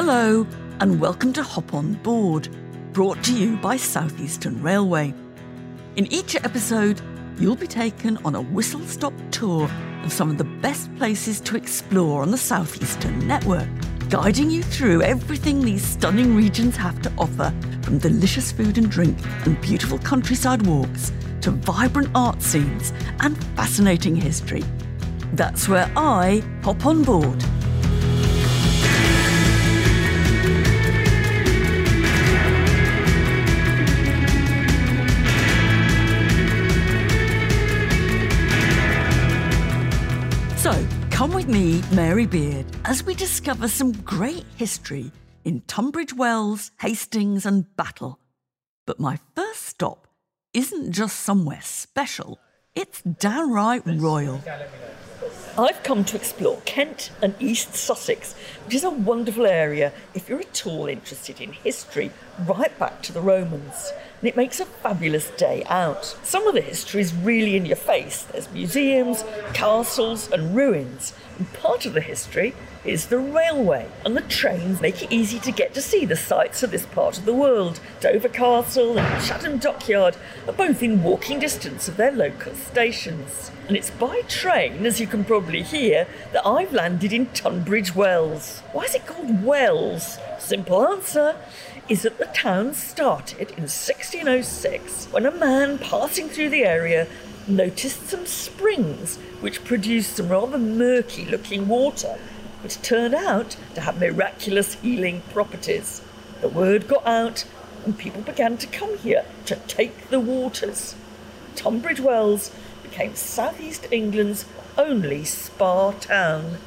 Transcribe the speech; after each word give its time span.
Hello, 0.00 0.46
and 0.78 1.00
welcome 1.00 1.32
to 1.32 1.42
Hop 1.42 1.74
On 1.74 1.94
Board, 1.94 2.48
brought 2.92 3.20
to 3.24 3.34
you 3.34 3.56
by 3.56 3.76
Southeastern 3.76 4.62
Railway. 4.62 5.12
In 5.96 6.06
each 6.12 6.36
episode, 6.36 7.00
you'll 7.36 7.56
be 7.56 7.66
taken 7.66 8.16
on 8.18 8.36
a 8.36 8.40
whistle 8.40 8.86
stop 8.86 9.12
tour 9.32 9.68
of 10.04 10.12
some 10.12 10.30
of 10.30 10.38
the 10.38 10.44
best 10.44 10.94
places 10.98 11.40
to 11.40 11.56
explore 11.56 12.22
on 12.22 12.30
the 12.30 12.38
Southeastern 12.38 13.26
network, 13.26 13.66
guiding 14.08 14.52
you 14.52 14.62
through 14.62 15.02
everything 15.02 15.60
these 15.60 15.84
stunning 15.84 16.36
regions 16.36 16.76
have 16.76 17.02
to 17.02 17.12
offer 17.18 17.52
from 17.82 17.98
delicious 17.98 18.52
food 18.52 18.78
and 18.78 18.88
drink 18.88 19.18
and 19.46 19.60
beautiful 19.60 19.98
countryside 19.98 20.64
walks 20.64 21.10
to 21.40 21.50
vibrant 21.50 22.10
art 22.14 22.40
scenes 22.40 22.92
and 23.18 23.36
fascinating 23.56 24.14
history. 24.14 24.62
That's 25.32 25.68
where 25.68 25.90
I 25.96 26.40
hop 26.62 26.86
on 26.86 27.02
board. 27.02 27.44
With 41.48 41.56
me, 41.56 41.82
Mary 41.96 42.26
Beard, 42.26 42.66
as 42.84 43.02
we 43.02 43.14
discover 43.14 43.68
some 43.68 43.92
great 43.92 44.44
history 44.56 45.10
in 45.44 45.62
Tunbridge 45.62 46.12
Wells, 46.12 46.70
Hastings, 46.80 47.46
and 47.46 47.64
Battle. 47.76 48.18
But 48.86 49.00
my 49.00 49.18
first 49.34 49.62
stop 49.62 50.08
isn't 50.52 50.92
just 50.92 51.20
somewhere 51.20 51.60
special, 51.62 52.38
it's 52.74 53.02
downright 53.02 53.82
royal. 53.86 54.42
I've 55.56 55.82
come 55.82 56.04
to 56.04 56.16
explore 56.16 56.60
Kent 56.64 57.10
and 57.22 57.34
East 57.40 57.74
Sussex, 57.74 58.34
which 58.64 58.74
is 58.74 58.84
a 58.84 58.90
wonderful 58.90 59.46
area 59.46 59.92
if 60.14 60.28
you're 60.28 60.40
at 60.40 60.66
all 60.66 60.86
interested 60.86 61.40
in 61.40 61.52
history 61.52 62.10
right 62.46 62.76
back 62.78 63.02
to 63.02 63.12
the 63.12 63.20
Romans. 63.20 63.90
And 64.20 64.28
it 64.28 64.36
makes 64.36 64.58
a 64.58 64.64
fabulous 64.64 65.30
day 65.30 65.62
out. 65.68 66.04
Some 66.24 66.46
of 66.48 66.54
the 66.54 66.60
history 66.60 67.00
is 67.00 67.14
really 67.14 67.56
in 67.56 67.66
your 67.66 67.76
face. 67.76 68.22
There's 68.24 68.50
museums, 68.50 69.22
castles, 69.54 70.30
and 70.32 70.56
ruins. 70.56 71.14
And 71.38 71.52
part 71.52 71.86
of 71.86 71.94
the 71.94 72.00
history 72.00 72.54
is 72.84 73.06
the 73.06 73.18
railway, 73.18 73.88
and 74.04 74.16
the 74.16 74.22
trains 74.22 74.80
make 74.80 75.02
it 75.02 75.12
easy 75.12 75.38
to 75.40 75.52
get 75.52 75.72
to 75.74 75.82
see 75.82 76.04
the 76.04 76.16
sights 76.16 76.64
of 76.64 76.72
this 76.72 76.86
part 76.86 77.18
of 77.18 77.26
the 77.26 77.34
world. 77.34 77.78
Dover 78.00 78.28
Castle 78.28 78.98
and 78.98 79.24
Chatham 79.24 79.58
Dockyard 79.58 80.16
are 80.48 80.52
both 80.52 80.82
in 80.82 81.02
walking 81.02 81.38
distance 81.38 81.86
of 81.86 81.96
their 81.96 82.10
local 82.10 82.54
stations. 82.54 83.52
And 83.68 83.76
it's 83.76 83.90
by 83.90 84.22
train, 84.22 84.84
as 84.86 84.98
you 84.98 85.06
can 85.06 85.24
probably 85.24 85.62
hear, 85.62 86.08
that 86.32 86.46
I've 86.46 86.72
landed 86.72 87.12
in 87.12 87.26
Tunbridge 87.26 87.94
Wells. 87.94 88.60
Why 88.72 88.84
is 88.84 88.94
it 88.94 89.06
called 89.06 89.44
Wells? 89.44 90.18
Simple 90.38 90.86
answer 90.88 91.36
is 91.88 92.02
that 92.02 92.18
the 92.18 92.26
town 92.26 92.74
started 92.74 93.50
in 93.52 93.62
1606 93.62 95.06
when 95.06 95.24
a 95.24 95.30
man 95.30 95.78
passing 95.78 96.28
through 96.28 96.50
the 96.50 96.64
area 96.64 97.06
noticed 97.46 98.08
some 98.08 98.26
springs 98.26 99.16
which 99.40 99.64
produced 99.64 100.16
some 100.16 100.28
rather 100.28 100.58
murky 100.58 101.24
looking 101.24 101.66
water, 101.66 102.18
which 102.62 102.82
turned 102.82 103.14
out 103.14 103.56
to 103.74 103.80
have 103.80 103.98
miraculous 103.98 104.74
healing 104.74 105.22
properties. 105.32 106.02
The 106.42 106.48
word 106.48 106.88
got 106.88 107.06
out 107.06 107.46
and 107.86 107.96
people 107.96 108.20
began 108.20 108.58
to 108.58 108.66
come 108.66 108.98
here 108.98 109.24
to 109.46 109.56
take 109.66 110.08
the 110.08 110.20
waters. 110.20 110.94
Tunbridge 111.54 112.00
Wells 112.00 112.50
became 112.82 113.14
southeast 113.14 113.86
England's 113.90 114.44
only 114.76 115.24
spa 115.24 115.92
town. 115.92 116.58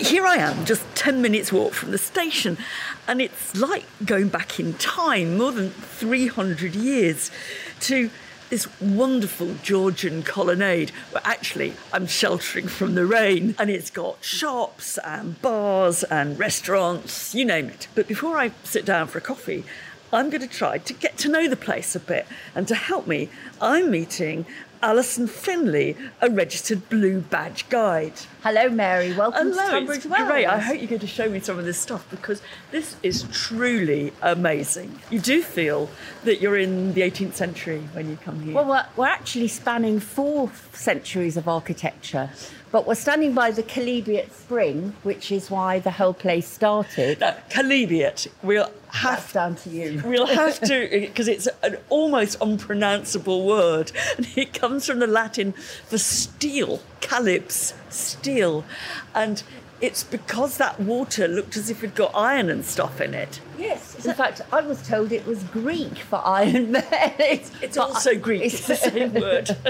Here 0.00 0.24
I 0.24 0.36
am, 0.36 0.64
just 0.64 0.82
10 0.94 1.20
minutes 1.20 1.52
walk 1.52 1.74
from 1.74 1.90
the 1.90 1.98
station, 1.98 2.56
and 3.06 3.20
it's 3.20 3.54
like 3.54 3.84
going 4.02 4.28
back 4.28 4.58
in 4.58 4.72
time 4.74 5.36
more 5.36 5.52
than 5.52 5.68
300 5.68 6.74
years 6.74 7.30
to 7.80 8.08
this 8.48 8.66
wonderful 8.80 9.56
Georgian 9.62 10.22
colonnade 10.22 10.88
where 11.10 11.20
actually 11.26 11.74
I'm 11.92 12.06
sheltering 12.06 12.66
from 12.66 12.94
the 12.94 13.04
rain 13.04 13.54
and 13.58 13.68
it's 13.68 13.90
got 13.90 14.24
shops 14.24 14.98
and 15.04 15.40
bars 15.42 16.02
and 16.04 16.38
restaurants, 16.38 17.34
you 17.34 17.44
name 17.44 17.66
it. 17.66 17.86
But 17.94 18.08
before 18.08 18.38
I 18.38 18.52
sit 18.64 18.86
down 18.86 19.06
for 19.06 19.18
a 19.18 19.22
coffee, 19.22 19.64
I'm 20.14 20.30
going 20.30 20.40
to 20.40 20.48
try 20.48 20.78
to 20.78 20.92
get 20.94 21.18
to 21.18 21.28
know 21.28 21.46
the 21.46 21.56
place 21.56 21.94
a 21.94 22.00
bit. 22.00 22.26
And 22.54 22.66
to 22.68 22.74
help 22.74 23.06
me, 23.06 23.28
I'm 23.60 23.90
meeting 23.90 24.46
Alison 24.82 25.26
Finley, 25.26 25.94
a 26.22 26.30
registered 26.30 26.88
blue 26.88 27.20
badge 27.20 27.68
guide. 27.68 28.14
Hello, 28.42 28.70
Mary. 28.70 29.12
Welcome 29.12 29.50
Hello, 29.52 29.66
to 29.66 29.70
Tunbridge 29.70 30.06
Wells. 30.06 30.26
great. 30.26 30.46
I 30.46 30.58
hope 30.58 30.78
you're 30.78 30.86
going 30.88 31.00
to 31.00 31.06
show 31.06 31.28
me 31.28 31.40
some 31.40 31.58
of 31.58 31.66
this 31.66 31.78
stuff 31.78 32.08
because 32.10 32.40
this 32.70 32.96
is 33.02 33.24
truly 33.30 34.14
amazing. 34.22 34.98
You 35.10 35.18
do 35.20 35.42
feel 35.42 35.90
that 36.24 36.40
you're 36.40 36.56
in 36.56 36.94
the 36.94 37.02
18th 37.02 37.34
century 37.34 37.80
when 37.92 38.08
you 38.08 38.16
come 38.16 38.40
here. 38.40 38.54
Well, 38.54 38.64
we're, 38.64 38.86
we're 38.96 39.08
actually 39.08 39.48
spanning 39.48 40.00
four 40.00 40.50
centuries 40.72 41.36
of 41.36 41.48
architecture, 41.48 42.30
but 42.72 42.86
we're 42.86 42.94
standing 42.94 43.34
by 43.34 43.50
the 43.50 43.62
Chalybeate 43.62 44.32
Spring, 44.32 44.94
which 45.02 45.30
is 45.30 45.50
why 45.50 45.78
the 45.78 45.90
whole 45.90 46.14
place 46.14 46.48
started. 46.48 47.20
now, 47.20 47.36
Chalybeate, 47.50 48.26
we'll 48.42 48.70
have 48.88 49.20
That's 49.20 49.32
down 49.34 49.56
to 49.56 49.68
you. 49.68 50.00
We'll 50.06 50.26
have 50.26 50.58
to, 50.62 50.88
because 50.88 51.28
it's 51.28 51.46
an 51.62 51.76
almost 51.90 52.38
unpronounceable 52.40 53.44
word. 53.44 53.92
And 54.16 54.26
it 54.34 54.54
comes 54.54 54.86
from 54.86 54.98
the 55.00 55.06
Latin 55.06 55.52
for 55.52 55.98
steel, 55.98 56.80
chalybs, 57.02 57.74
steel. 57.92 58.64
And 59.14 59.42
it's 59.80 60.04
because 60.04 60.58
that 60.58 60.78
water 60.78 61.26
looked 61.26 61.56
as 61.56 61.70
if 61.70 61.82
it 61.82 61.94
got 61.94 62.12
iron 62.14 62.50
and 62.50 62.64
stuff 62.64 63.00
in 63.00 63.14
it. 63.14 63.40
Yes. 63.58 64.04
In 64.04 64.14
fact, 64.14 64.42
I 64.52 64.60
was 64.60 64.86
told 64.86 65.12
it 65.12 65.26
was 65.26 65.42
Greek 65.44 65.98
for 65.98 66.20
Iron 66.24 66.72
Man. 66.72 66.84
It's, 67.18 67.50
It's 67.62 67.76
also 67.76 68.16
Greek, 68.18 68.42
it's 68.42 68.66
the 68.66 68.76
same 68.76 69.14
word. 69.14 69.56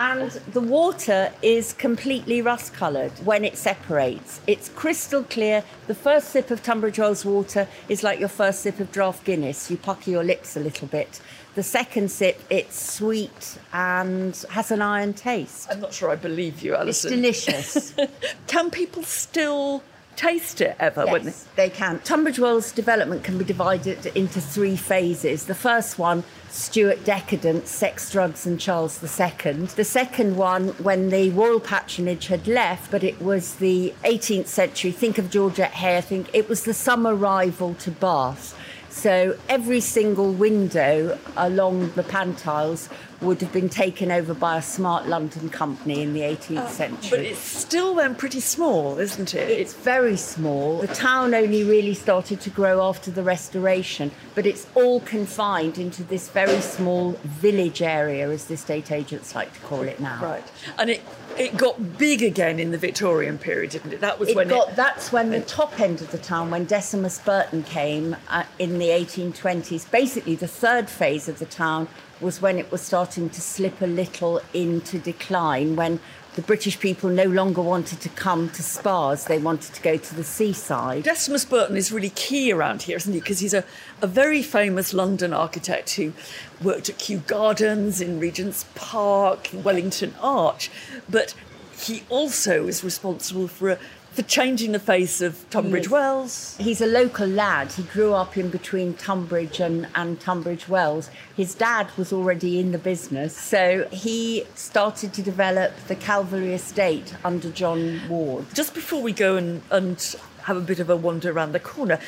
And 0.00 0.30
the 0.54 0.62
water 0.62 1.30
is 1.42 1.74
completely 1.74 2.40
rust 2.40 2.72
coloured 2.72 3.12
when 3.22 3.44
it 3.44 3.58
separates. 3.58 4.40
It's 4.46 4.70
crystal 4.70 5.24
clear. 5.24 5.62
The 5.88 5.94
first 5.94 6.30
sip 6.30 6.50
of 6.50 6.62
Tunbridge 6.62 6.98
Wells 6.98 7.26
water 7.26 7.68
is 7.86 8.02
like 8.02 8.18
your 8.18 8.30
first 8.30 8.60
sip 8.60 8.80
of 8.80 8.90
draft 8.92 9.24
Guinness. 9.24 9.70
You 9.70 9.76
pucker 9.76 10.10
your 10.10 10.24
lips 10.24 10.56
a 10.56 10.60
little 10.60 10.88
bit. 10.88 11.20
The 11.60 11.64
second 11.64 12.10
sip, 12.10 12.40
it's 12.48 12.80
sweet 12.80 13.58
and 13.70 14.34
has 14.48 14.70
an 14.70 14.80
iron 14.80 15.12
taste. 15.12 15.68
I'm 15.70 15.78
not 15.78 15.92
sure 15.92 16.08
I 16.08 16.16
believe 16.16 16.62
you, 16.62 16.74
Alison. 16.74 17.22
It's 17.22 17.44
delicious. 17.44 17.94
Can 18.46 18.70
people 18.70 19.02
still 19.02 19.82
taste 20.16 20.62
it 20.62 20.74
ever? 20.80 21.04
Yes, 21.04 21.46
they 21.56 21.68
can. 21.68 21.98
Tunbridge 21.98 22.38
Wells 22.38 22.72
development 22.72 23.24
can 23.24 23.36
be 23.36 23.44
divided 23.44 24.06
into 24.16 24.40
three 24.40 24.74
phases. 24.74 25.44
The 25.44 25.54
first 25.54 25.98
one, 25.98 26.24
Stuart 26.48 27.04
decadence, 27.04 27.68
sex, 27.68 28.10
drugs, 28.10 28.46
and 28.46 28.58
Charles 28.58 29.02
II. 29.02 29.52
The 29.66 29.84
second 29.84 30.38
one, 30.38 30.68
when 30.82 31.10
the 31.10 31.28
royal 31.28 31.60
patronage 31.60 32.28
had 32.28 32.48
left, 32.48 32.90
but 32.90 33.04
it 33.04 33.20
was 33.20 33.56
the 33.56 33.92
18th 34.04 34.46
century. 34.46 34.92
Think 34.92 35.18
of 35.18 35.30
Georgette 35.30 35.72
Heyer. 35.72 36.02
Think 36.02 36.30
it 36.32 36.48
was 36.48 36.64
the 36.64 36.72
summer 36.72 37.14
rival 37.14 37.74
to 37.74 37.90
Bath. 37.90 38.56
So 38.90 39.38
every 39.48 39.80
single 39.80 40.32
window 40.32 41.18
along 41.36 41.92
the 41.92 42.02
Pantiles 42.02 42.88
would 43.20 43.40
have 43.40 43.52
been 43.52 43.68
taken 43.68 44.10
over 44.10 44.34
by 44.34 44.56
a 44.56 44.62
smart 44.62 45.06
London 45.06 45.48
company 45.50 46.02
in 46.02 46.12
the 46.12 46.20
18th 46.20 46.68
century. 46.70 47.10
But 47.10 47.20
it's 47.20 47.38
still 47.38 47.94
then 47.94 48.14
pretty 48.14 48.40
small, 48.40 48.98
isn't 48.98 49.34
it? 49.34 49.48
It's 49.50 49.74
very 49.74 50.16
small. 50.16 50.80
The 50.80 50.88
town 50.88 51.34
only 51.34 51.62
really 51.62 51.94
started 51.94 52.40
to 52.40 52.50
grow 52.50 52.82
after 52.82 53.10
the 53.10 53.22
restoration, 53.22 54.10
but 54.34 54.46
it's 54.46 54.66
all 54.74 55.00
confined 55.00 55.78
into 55.78 56.02
this 56.02 56.28
very 56.28 56.60
small 56.60 57.12
village 57.24 57.82
area, 57.82 58.28
as 58.30 58.46
the 58.46 58.54
estate 58.54 58.90
agents 58.90 59.34
like 59.34 59.52
to 59.52 59.60
call 59.60 59.82
it 59.82 60.00
now. 60.00 60.22
Right. 60.22 60.52
And 60.78 60.90
it, 60.90 61.02
it 61.38 61.56
got 61.56 61.98
big 61.98 62.22
again 62.22 62.58
in 62.58 62.70
the 62.70 62.78
Victorian 62.78 63.38
period, 63.38 63.70
didn't 63.70 63.92
it? 63.92 64.00
That 64.00 64.18
was 64.18 64.28
It 64.30 64.36
when 64.36 64.48
got, 64.48 64.70
it. 64.70 64.76
that's 64.76 65.12
when 65.12 65.30
the 65.30 65.40
top 65.40 65.78
end 65.80 66.00
of 66.00 66.10
the 66.10 66.18
town, 66.18 66.50
when 66.50 66.64
Decimus 66.64 67.18
Burton 67.18 67.62
came 67.62 68.16
uh, 68.28 68.44
in 68.58 68.78
the 68.78 68.88
1820s, 68.88 69.90
basically 69.90 70.34
the 70.34 70.48
third 70.48 70.88
phase 70.90 71.28
of 71.28 71.38
the 71.38 71.46
town 71.46 71.88
was 72.20 72.42
when 72.42 72.58
it 72.58 72.70
was 72.70 72.82
starting 72.82 73.30
to 73.30 73.40
slip 73.40 73.80
a 73.80 73.86
little 73.86 74.40
into 74.52 74.98
decline, 74.98 75.76
when 75.76 76.00
the 76.40 76.46
British 76.46 76.80
people 76.80 77.10
no 77.10 77.24
longer 77.24 77.60
wanted 77.60 78.00
to 78.00 78.08
come 78.08 78.48
to 78.48 78.62
spas, 78.62 79.26
they 79.26 79.36
wanted 79.36 79.74
to 79.74 79.82
go 79.82 79.98
to 79.98 80.14
the 80.14 80.24
seaside. 80.24 81.02
Decimus 81.02 81.44
Burton 81.44 81.76
is 81.76 81.92
really 81.92 82.08
key 82.10 82.50
around 82.50 82.80
here, 82.80 82.96
isn't 82.96 83.12
he? 83.12 83.20
Because 83.20 83.40
he's 83.40 83.52
a, 83.52 83.62
a 84.00 84.06
very 84.06 84.42
famous 84.42 84.94
London 84.94 85.34
architect 85.34 85.96
who 85.96 86.14
worked 86.62 86.88
at 86.88 86.96
Kew 86.96 87.18
Gardens, 87.18 88.00
in 88.00 88.18
Regent's 88.18 88.64
Park, 88.74 89.50
Wellington 89.52 90.14
Arch, 90.22 90.70
but 91.10 91.34
he 91.78 92.04
also 92.08 92.66
is 92.66 92.82
responsible 92.82 93.46
for, 93.46 93.72
a, 93.72 93.78
for 94.12 94.22
changing 94.22 94.72
the 94.72 94.78
face 94.78 95.20
of 95.20 95.48
Tunbridge 95.50 95.86
is. 95.86 95.90
Wells. 95.90 96.56
He's 96.58 96.80
a 96.80 96.86
local 96.86 97.26
lad. 97.26 97.72
He 97.72 97.82
grew 97.84 98.12
up 98.12 98.36
in 98.36 98.50
between 98.50 98.94
Tunbridge 98.94 99.60
and, 99.60 99.86
and 99.94 100.20
Tunbridge 100.20 100.68
Wells. 100.68 101.10
His 101.36 101.54
dad 101.54 101.88
was 101.96 102.12
already 102.12 102.58
in 102.58 102.72
the 102.72 102.78
business, 102.78 103.36
so 103.36 103.88
he 103.92 104.44
started 104.54 105.12
to 105.14 105.22
develop 105.22 105.72
the 105.86 105.96
Calverley 105.96 106.52
Estate 106.52 107.14
under 107.24 107.50
John 107.50 108.00
Ward. 108.08 108.46
Just 108.54 108.74
before 108.74 109.00
we 109.00 109.12
go 109.12 109.36
and, 109.36 109.62
and 109.70 110.16
have 110.42 110.56
a 110.56 110.60
bit 110.60 110.80
of 110.80 110.90
a 110.90 110.96
wander 110.96 111.30
around 111.30 111.52
the 111.52 111.60
corner. 111.60 111.98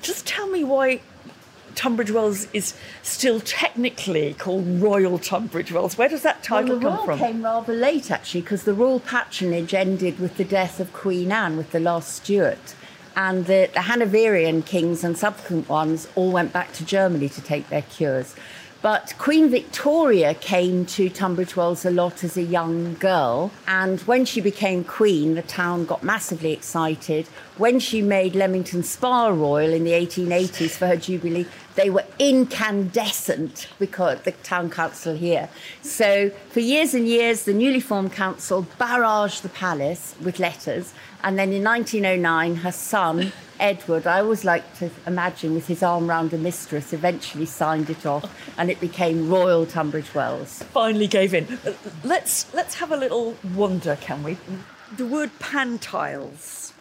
Just 0.00 0.26
tell 0.26 0.48
me 0.48 0.64
why 0.64 1.00
Tunbridge 1.76 2.10
Wells 2.10 2.48
is 2.52 2.74
still 3.02 3.38
technically 3.38 4.34
called 4.34 4.66
Royal 4.80 5.18
Tunbridge 5.18 5.70
Wells. 5.70 5.96
Where 5.96 6.08
does 6.08 6.22
that 6.22 6.42
title 6.42 6.78
well, 6.78 6.80
come 6.80 6.94
royal 6.94 7.04
from? 7.04 7.18
came 7.18 7.44
rather 7.44 7.74
late, 7.74 8.10
actually, 8.10 8.40
because 8.40 8.64
the 8.64 8.74
royal 8.74 8.98
patronage 8.98 9.74
ended 9.74 10.18
with 10.18 10.38
the 10.38 10.44
death 10.44 10.80
of 10.80 10.92
Queen 10.92 11.30
Anne 11.30 11.56
with 11.56 11.70
the 11.70 11.78
last 11.78 12.14
Stuart. 12.14 12.74
And 13.14 13.46
the, 13.46 13.70
the 13.72 13.82
Hanoverian 13.82 14.62
kings 14.62 15.04
and 15.04 15.16
subsequent 15.16 15.68
ones 15.68 16.08
all 16.16 16.32
went 16.32 16.52
back 16.52 16.72
to 16.74 16.84
Germany 16.84 17.28
to 17.28 17.40
take 17.40 17.68
their 17.68 17.82
cures. 17.82 18.34
But 18.86 19.18
Queen 19.18 19.50
Victoria 19.50 20.32
came 20.32 20.86
to 20.86 21.10
Tunbridge 21.10 21.56
Wells 21.56 21.84
a 21.84 21.90
lot 21.90 22.22
as 22.22 22.36
a 22.36 22.42
young 22.42 22.94
girl. 22.94 23.50
And 23.66 24.00
when 24.02 24.24
she 24.24 24.40
became 24.40 24.84
queen, 24.84 25.34
the 25.34 25.42
town 25.42 25.86
got 25.86 26.04
massively 26.04 26.52
excited. 26.52 27.26
When 27.56 27.80
she 27.80 28.00
made 28.00 28.36
Leamington 28.36 28.84
Spa 28.84 29.26
Royal 29.26 29.72
in 29.72 29.82
the 29.82 29.90
1880s 29.90 30.76
for 30.76 30.86
her 30.86 30.96
jubilee, 30.96 31.46
they 31.74 31.90
were 31.90 32.04
incandescent 32.20 33.66
because 33.80 34.20
the 34.20 34.30
town 34.30 34.70
council 34.70 35.16
here. 35.16 35.48
So 35.82 36.30
for 36.50 36.60
years 36.60 36.94
and 36.94 37.08
years, 37.08 37.42
the 37.42 37.54
newly 37.54 37.80
formed 37.80 38.12
council 38.12 38.68
barraged 38.78 39.42
the 39.42 39.48
palace 39.48 40.14
with 40.22 40.38
letters. 40.38 40.94
And 41.24 41.36
then 41.36 41.52
in 41.52 41.64
1909, 41.64 42.54
her 42.62 42.70
son, 42.70 43.32
Edward, 43.58 44.06
I 44.06 44.20
always 44.20 44.44
like 44.44 44.76
to 44.78 44.90
imagine 45.06 45.54
with 45.54 45.66
his 45.66 45.82
arm 45.82 46.08
round 46.08 46.32
a 46.32 46.38
mistress, 46.38 46.92
eventually 46.92 47.46
signed 47.46 47.90
it 47.90 48.04
off 48.06 48.24
and 48.58 48.70
it 48.70 48.80
became 48.80 49.28
Royal 49.28 49.66
Tunbridge 49.66 50.14
Wells. 50.14 50.62
Finally 50.64 51.06
gave 51.06 51.34
in. 51.34 51.58
Uh, 51.66 51.72
Let's 52.04 52.52
let's 52.54 52.76
have 52.76 52.92
a 52.92 52.96
little 52.96 53.36
wander, 53.54 53.96
can 53.96 54.22
we? 54.22 54.36
The 54.96 55.06
word 55.06 55.30
pantiles. 55.38 56.72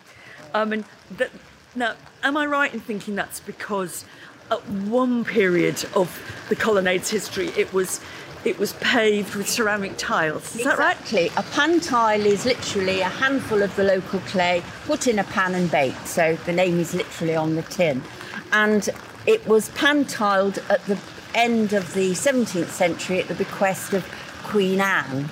I 0.54 0.66
mean, 0.66 0.86
that, 1.12 1.32
now, 1.76 1.96
am 2.24 2.38
I 2.38 2.46
right 2.46 2.74
in 2.74 2.80
thinking 2.80 3.16
that's 3.16 3.40
because 3.40 4.06
at 4.52 4.68
one 4.70 5.26
period 5.26 5.86
of 5.96 6.22
the 6.50 6.56
colonnade's 6.56 7.10
history, 7.10 7.48
it 7.58 7.74
was 7.74 8.00
it 8.46 8.60
was 8.60 8.74
paved 8.74 9.36
with 9.36 9.50
ceramic 9.50 9.98
tiles? 9.98 10.56
Is 10.56 10.64
that 10.64 10.78
right? 10.78 11.00
Exactly. 11.00 11.32
A 11.38 11.44
pan 11.52 11.80
tile 11.80 12.26
is 12.26 12.46
literally 12.46 13.02
a 13.02 13.10
handful 13.10 13.62
of 13.62 13.76
the 13.76 13.84
local 13.84 14.20
clay 14.22 14.64
put 14.86 15.08
in 15.08 15.20
a 15.20 15.24
pan 15.24 15.56
and 15.56 15.70
baked. 15.70 16.08
So 16.08 16.36
the 16.46 16.54
name 16.54 16.80
is 16.80 16.94
literally 16.94 17.36
on 17.36 17.56
the 17.56 17.64
tin. 17.64 18.04
And 18.52 18.90
it 19.26 19.46
was 19.48 19.70
pan 19.70 20.06
tiled 20.06 20.60
at 20.70 20.86
the 20.86 21.00
end 21.34 21.74
of 21.74 21.94
the 21.94 22.12
17th 22.12 22.70
century 22.70 23.20
at 23.20 23.28
the 23.28 23.36
bequest 23.36 23.94
of 23.94 24.06
Queen 24.44 24.80
Anne. 24.80 25.30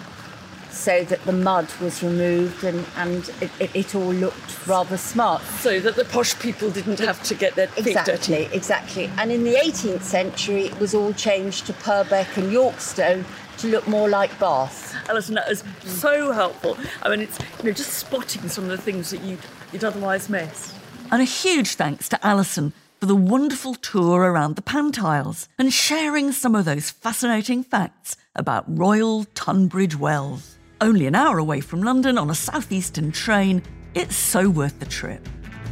So 0.74 1.04
that 1.04 1.24
the 1.26 1.32
mud 1.32 1.72
was 1.80 2.02
removed 2.02 2.64
and, 2.64 2.84
and 2.98 3.30
it, 3.42 3.52
it, 3.60 3.76
it 3.76 3.96
all 3.96 4.12
looked 4.12 4.68
rather 4.68 4.98
smart. 4.98 5.44
So 5.44 5.80
that 5.80 5.96
the 5.96 6.04
posh 6.06 6.38
people 6.40 6.72
didn't 6.72 7.00
have 7.00 7.22
to 7.24 7.36
get 7.36 7.54
their 7.56 7.68
feet 7.68 7.88
Exactly, 7.96 8.44
dirty. 8.46 8.56
exactly. 8.56 9.12
And 9.18 9.32
in 9.32 9.44
the 9.44 9.54
18th 9.54 10.02
century, 10.02 10.66
it 10.66 10.80
was 10.80 10.96
all 10.96 11.14
changed 11.14 11.68
to 11.68 11.74
Purbeck 11.74 12.36
and 12.38 12.52
Yorkstone 12.52 13.24
to 13.60 13.68
look 13.68 13.88
more 13.88 14.10
like 14.10 14.38
Bath. 14.40 14.96
Alison, 15.08 15.36
that 15.36 15.50
is 15.52 15.64
so 15.86 16.32
helpful. 16.32 16.76
I 17.04 17.10
mean, 17.10 17.22
it's 17.22 17.38
you 17.60 17.66
know 17.66 17.72
just 17.72 17.94
spotting 17.94 18.50
some 18.50 18.64
of 18.64 18.72
the 18.72 18.78
things 18.78 19.12
that 19.12 19.22
you 19.22 19.38
you'd 19.72 19.84
otherwise 19.84 20.28
miss. 20.28 20.74
And 21.12 21.22
a 21.22 21.26
huge 21.26 21.76
thanks 21.76 22.10
to 22.10 22.26
Alison 22.26 22.74
for 23.00 23.06
the 23.06 23.16
wonderful 23.16 23.76
tour 23.76 24.22
around 24.22 24.56
the 24.56 24.64
Pantiles 24.64 25.48
and 25.60 25.72
sharing 25.72 26.32
some 26.32 26.56
of 26.56 26.66
those 26.66 26.90
fascinating 26.90 27.64
facts 27.64 28.18
about 28.36 28.66
Royal 28.68 29.26
Tunbridge 29.36 29.96
Wells. 29.98 30.53
Only 30.84 31.08
an 31.08 31.16
hour 31.16 31.38
away 31.38 31.62
from 31.62 31.82
London 31.82 32.18
on 32.18 32.30
a 32.30 32.36
southeastern 32.36 33.14
train, 33.14 33.64
it's 33.96 34.18
so 34.18 34.50
worth 34.50 34.82
the 34.82 34.86
trip. 34.86 35.30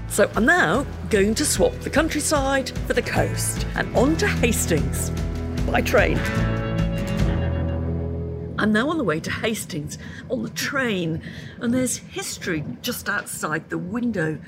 So 0.08 0.32
I'm 0.38 0.46
now 0.46 0.86
going 1.10 1.36
to 1.36 1.44
swap 1.44 1.74
the 1.82 1.90
countryside 1.90 2.70
for 2.88 2.94
the 2.94 3.02
coast 3.02 3.68
and 3.76 3.94
on 3.94 4.16
to 4.16 4.26
Hastings 4.26 5.10
by 5.70 5.82
train. 5.82 6.18
I'm 8.58 8.72
now 8.72 8.90
on 8.90 8.98
the 8.98 9.04
way 9.04 9.20
to 9.20 9.30
Hastings 9.30 9.98
on 10.30 10.44
the 10.44 10.50
train, 10.52 11.22
and 11.60 11.74
there's 11.74 11.98
history 11.98 12.64
just 12.82 13.10
outside 13.10 13.70
the 13.70 13.78
window. 13.78 14.40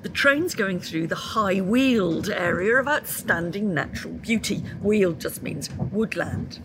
The 0.00 0.08
train's 0.08 0.54
going 0.54 0.78
through 0.78 1.08
the 1.08 1.16
high 1.16 1.60
weald 1.60 2.30
area 2.30 2.76
of 2.76 2.86
outstanding 2.86 3.74
natural 3.74 4.14
beauty. 4.14 4.62
Weald 4.80 5.20
just 5.20 5.42
means 5.42 5.68
woodland. 5.72 6.60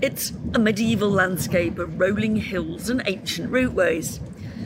It's 0.00 0.32
a 0.54 0.60
medieval 0.60 1.10
landscape 1.10 1.80
of 1.80 1.98
rolling 1.98 2.36
hills 2.36 2.88
and 2.88 3.02
ancient 3.04 3.50
routeways. 3.50 4.20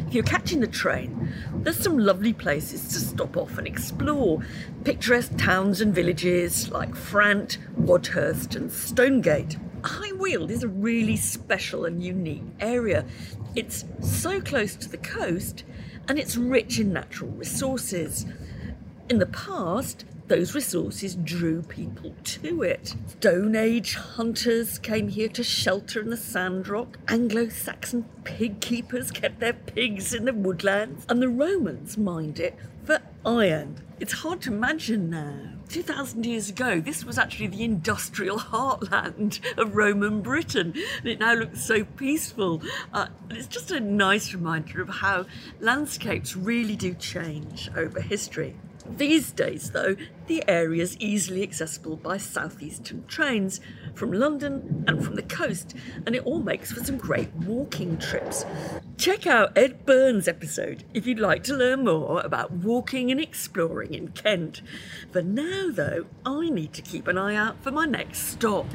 If 0.06 0.12
you're 0.12 0.24
catching 0.24 0.60
the 0.60 0.66
train, 0.66 1.32
there's 1.54 1.78
some 1.78 1.96
lovely 1.96 2.34
places 2.34 2.86
to 2.88 3.00
stop 3.00 3.34
off 3.34 3.56
and 3.56 3.66
explore. 3.66 4.44
Picturesque 4.84 5.38
towns 5.38 5.80
and 5.80 5.94
villages 5.94 6.70
like 6.70 6.94
Frant, 6.94 7.56
Wadhurst, 7.80 8.54
and 8.56 8.70
Stonegate. 8.70 9.56
High 9.84 10.12
Weald 10.12 10.50
is 10.50 10.62
a 10.62 10.68
really 10.68 11.16
special 11.16 11.86
and 11.86 12.04
unique 12.04 12.44
area. 12.60 13.06
It's 13.54 13.86
so 14.02 14.38
close 14.42 14.76
to 14.76 14.88
the 14.90 14.98
coast 14.98 15.64
and 16.08 16.18
it's 16.18 16.36
rich 16.36 16.78
in 16.78 16.92
natural 16.92 17.30
resources. 17.30 18.26
In 19.08 19.18
the 19.18 19.26
past, 19.26 20.04
those 20.28 20.54
resources 20.54 21.14
drew 21.16 21.62
people 21.62 22.14
to 22.24 22.62
it. 22.62 22.94
Stone 23.06 23.54
Age 23.54 23.96
hunters 23.96 24.78
came 24.78 25.08
here 25.08 25.28
to 25.28 25.42
shelter 25.42 26.00
in 26.00 26.10
the 26.10 26.16
sandrock. 26.16 26.98
Anglo 27.08 27.48
Saxon 27.48 28.06
pig 28.24 28.60
keepers 28.60 29.10
kept 29.10 29.40
their 29.40 29.52
pigs 29.52 30.14
in 30.14 30.24
the 30.24 30.32
woodlands. 30.32 31.04
And 31.08 31.20
the 31.20 31.28
Romans 31.28 31.98
mined 31.98 32.40
it 32.40 32.56
for 32.84 33.00
iron. 33.26 33.80
It's 34.00 34.12
hard 34.12 34.40
to 34.42 34.52
imagine 34.52 35.10
now. 35.10 35.50
2,000 35.72 36.26
years 36.26 36.50
ago, 36.50 36.80
this 36.80 37.02
was 37.02 37.16
actually 37.16 37.46
the 37.46 37.64
industrial 37.64 38.38
heartland 38.52 39.40
of 39.56 39.74
Roman 39.74 40.20
Britain, 40.20 40.74
and 40.98 41.08
it 41.08 41.18
now 41.18 41.32
looks 41.32 41.64
so 41.64 41.82
peaceful. 41.82 42.60
Uh, 42.92 43.06
it's 43.30 43.46
just 43.46 43.70
a 43.70 43.80
nice 43.80 44.34
reminder 44.34 44.82
of 44.82 44.90
how 44.90 45.24
landscapes 45.60 46.36
really 46.36 46.76
do 46.76 46.92
change 46.92 47.70
over 47.74 48.02
history. 48.02 48.54
These 48.86 49.32
days, 49.32 49.70
though, 49.70 49.96
the 50.26 50.44
area 50.46 50.82
is 50.82 50.98
easily 50.98 51.42
accessible 51.42 51.96
by 51.96 52.18
southeastern 52.18 53.06
trains 53.06 53.60
from 53.94 54.12
London 54.12 54.84
and 54.86 55.02
from 55.02 55.14
the 55.14 55.22
coast, 55.22 55.74
and 56.04 56.14
it 56.14 56.26
all 56.26 56.40
makes 56.40 56.70
for 56.70 56.84
some 56.84 56.98
great 56.98 57.32
walking 57.34 57.96
trips. 57.96 58.44
Check 58.96 59.26
out 59.26 59.56
Ed 59.56 59.84
Burns' 59.84 60.28
episode 60.28 60.84
if 60.94 61.06
you'd 61.06 61.18
like 61.18 61.42
to 61.44 61.54
learn 61.54 61.84
more 61.84 62.20
about 62.20 62.52
walking 62.52 63.10
and 63.10 63.20
exploring 63.20 63.94
in 63.94 64.08
Kent. 64.08 64.62
For 65.10 65.22
now, 65.22 65.70
though, 65.70 66.06
I 66.24 66.50
need 66.50 66.72
to 66.74 66.82
keep 66.82 67.08
an 67.08 67.18
eye 67.18 67.34
out 67.34 67.62
for 67.62 67.70
my 67.70 67.84
next 67.84 68.28
stop. 68.28 68.66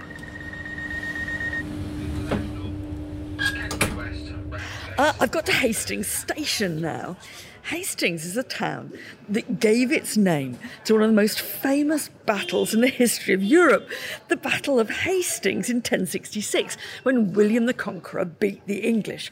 Uh, 4.98 5.14
I've 5.20 5.32
got 5.32 5.46
to 5.46 5.52
Hastings 5.52 6.08
Station 6.08 6.82
now. 6.82 7.18
Hastings 7.66 8.26
is 8.26 8.38
a 8.38 8.44
town 8.44 8.94
that 9.28 9.60
gave 9.60 9.92
its 9.92 10.16
name 10.16 10.58
to 10.86 10.94
one 10.94 11.04
of 11.04 11.10
the 11.10 11.16
most 11.16 11.40
famous 11.40 12.10
battles 12.26 12.74
in 12.74 12.82
the 12.82 12.88
history 12.88 13.34
of 13.34 13.44
Europe, 13.44 13.90
the 14.30 14.38
Battle 14.38 14.80
of 14.80 14.90
Hastings 14.90 15.70
in 15.70 15.78
1066, 15.78 16.78
when 17.04 17.34
William 17.34 17.66
the 17.66 17.74
Conqueror 17.74 18.26
beat 18.26 18.66
the 18.68 18.80
English. 18.80 19.32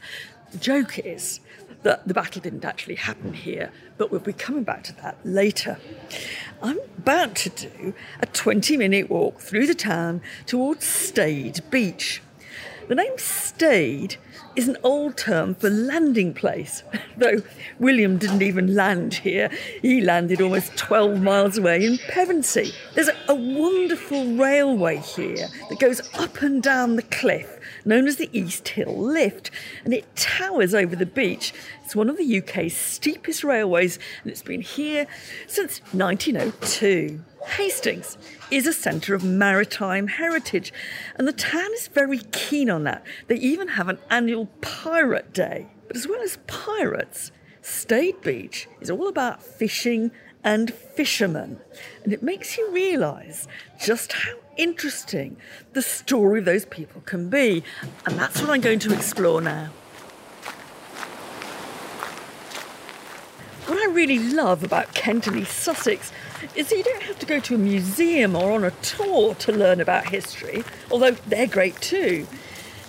The 0.56 0.62
joke 0.62 0.98
is 1.00 1.40
that 1.82 2.08
the 2.08 2.14
battle 2.14 2.40
didn't 2.40 2.64
actually 2.64 2.94
happen 2.94 3.34
here, 3.34 3.70
but 3.98 4.10
we'll 4.10 4.20
be 4.20 4.32
coming 4.32 4.64
back 4.64 4.84
to 4.84 4.96
that 5.02 5.18
later. 5.22 5.76
I'm 6.62 6.78
about 6.96 7.34
to 7.34 7.50
do 7.50 7.92
a 8.20 8.26
20 8.26 8.78
minute 8.78 9.10
walk 9.10 9.38
through 9.38 9.66
the 9.66 9.74
town 9.74 10.22
towards 10.46 10.86
Stade 10.86 11.60
Beach. 11.68 12.22
The 12.88 12.94
name 12.94 13.18
Stade 13.18 14.16
is 14.56 14.66
an 14.66 14.78
old 14.82 15.18
term 15.18 15.54
for 15.54 15.68
landing 15.68 16.32
place, 16.32 16.82
though 17.18 17.42
William 17.78 18.16
didn't 18.16 18.42
even 18.42 18.74
land 18.74 19.12
here. 19.12 19.50
He 19.82 20.00
landed 20.00 20.40
almost 20.40 20.74
12 20.78 21.20
miles 21.20 21.58
away 21.58 21.84
in 21.84 21.98
Pevensey. 21.98 22.72
There's 22.94 23.08
a, 23.08 23.16
a 23.28 23.34
wonderful 23.34 24.24
railway 24.36 24.96
here 24.96 25.48
that 25.68 25.78
goes 25.78 26.00
up 26.14 26.40
and 26.40 26.62
down 26.62 26.96
the 26.96 27.02
cliff, 27.02 27.58
known 27.86 28.06
as 28.06 28.16
the 28.16 28.28
East 28.32 28.68
Hill 28.68 28.96
Lift, 28.96 29.50
and 29.84 29.94
it 29.94 30.14
towers 30.16 30.74
over 30.74 30.96
the 30.96 31.06
beach. 31.06 31.54
It's 31.84 31.96
one 31.96 32.10
of 32.10 32.18
the 32.18 32.38
UK's 32.38 32.76
steepest 32.76 33.44
railways, 33.44 33.98
and 34.22 34.32
it's 34.32 34.42
been 34.42 34.60
here 34.60 35.06
since 35.46 35.78
1902. 35.92 37.20
Hastings 37.46 38.18
is 38.50 38.66
a 38.66 38.72
centre 38.72 39.14
of 39.14 39.22
maritime 39.22 40.08
heritage, 40.08 40.72
and 41.14 41.28
the 41.28 41.32
town 41.32 41.72
is 41.74 41.88
very 41.88 42.18
keen 42.32 42.68
on 42.68 42.84
that. 42.84 43.04
They 43.28 43.36
even 43.36 43.68
have 43.68 43.88
an 43.88 43.98
annual 44.10 44.46
Pirate 44.60 45.32
Day. 45.32 45.68
But 45.86 45.96
as 45.96 46.08
well 46.08 46.20
as 46.20 46.38
pirates, 46.48 47.30
Stade 47.62 48.20
Beach 48.20 48.68
is 48.80 48.90
all 48.90 49.08
about 49.08 49.42
fishing 49.42 50.10
and 50.46 50.72
fishermen, 50.72 51.58
and 52.04 52.12
it 52.12 52.22
makes 52.22 52.56
you 52.56 52.70
realise 52.70 53.48
just 53.84 54.12
how 54.12 54.32
interesting 54.56 55.36
the 55.72 55.82
story 55.82 56.38
of 56.38 56.44
those 56.44 56.64
people 56.66 57.00
can 57.00 57.28
be, 57.28 57.64
and 58.06 58.16
that's 58.16 58.40
what 58.40 58.50
I'm 58.50 58.60
going 58.60 58.78
to 58.78 58.94
explore 58.94 59.40
now. 59.40 59.70
What 63.66 63.78
I 63.78 63.86
really 63.90 64.20
love 64.20 64.62
about 64.62 64.94
Kent 64.94 65.26
and 65.26 65.36
East 65.36 65.58
Sussex 65.58 66.12
is 66.54 66.68
that 66.68 66.76
you 66.76 66.84
don't 66.84 67.02
have 67.02 67.18
to 67.18 67.26
go 67.26 67.40
to 67.40 67.56
a 67.56 67.58
museum 67.58 68.36
or 68.36 68.52
on 68.52 68.62
a 68.62 68.70
tour 68.70 69.34
to 69.34 69.50
learn 69.50 69.80
about 69.80 70.10
history, 70.10 70.62
although 70.92 71.10
they're 71.10 71.48
great 71.48 71.80
too. 71.80 72.28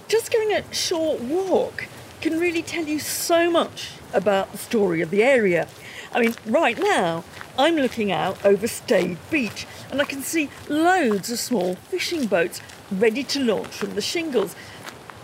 Just 0.07 0.31
going 0.31 0.53
a 0.53 0.71
short 0.71 1.21
walk 1.21 1.87
can 2.21 2.39
really 2.39 2.61
tell 2.61 2.85
you 2.85 2.99
so 2.99 3.49
much 3.49 3.93
about 4.13 4.51
the 4.51 4.59
story 4.59 5.01
of 5.01 5.09
the 5.09 5.23
area. 5.23 5.67
I 6.13 6.21
mean, 6.21 6.35
right 6.45 6.77
now, 6.77 7.23
I'm 7.59 7.75
looking 7.75 8.11
out 8.11 8.45
over 8.45 8.67
Stade 8.67 9.17
Beach 9.31 9.65
and 9.89 9.99
I 9.99 10.05
can 10.05 10.21
see 10.21 10.49
loads 10.69 11.31
of 11.31 11.39
small 11.39 11.73
fishing 11.73 12.27
boats 12.27 12.61
ready 12.91 13.23
to 13.23 13.43
launch 13.43 13.69
from 13.69 13.95
the 13.95 14.01
shingles. 14.01 14.55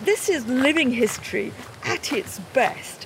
This 0.01 0.29
is 0.29 0.47
living 0.47 0.91
history 0.91 1.53
at 1.83 2.11
its 2.11 2.39
best. 2.53 3.05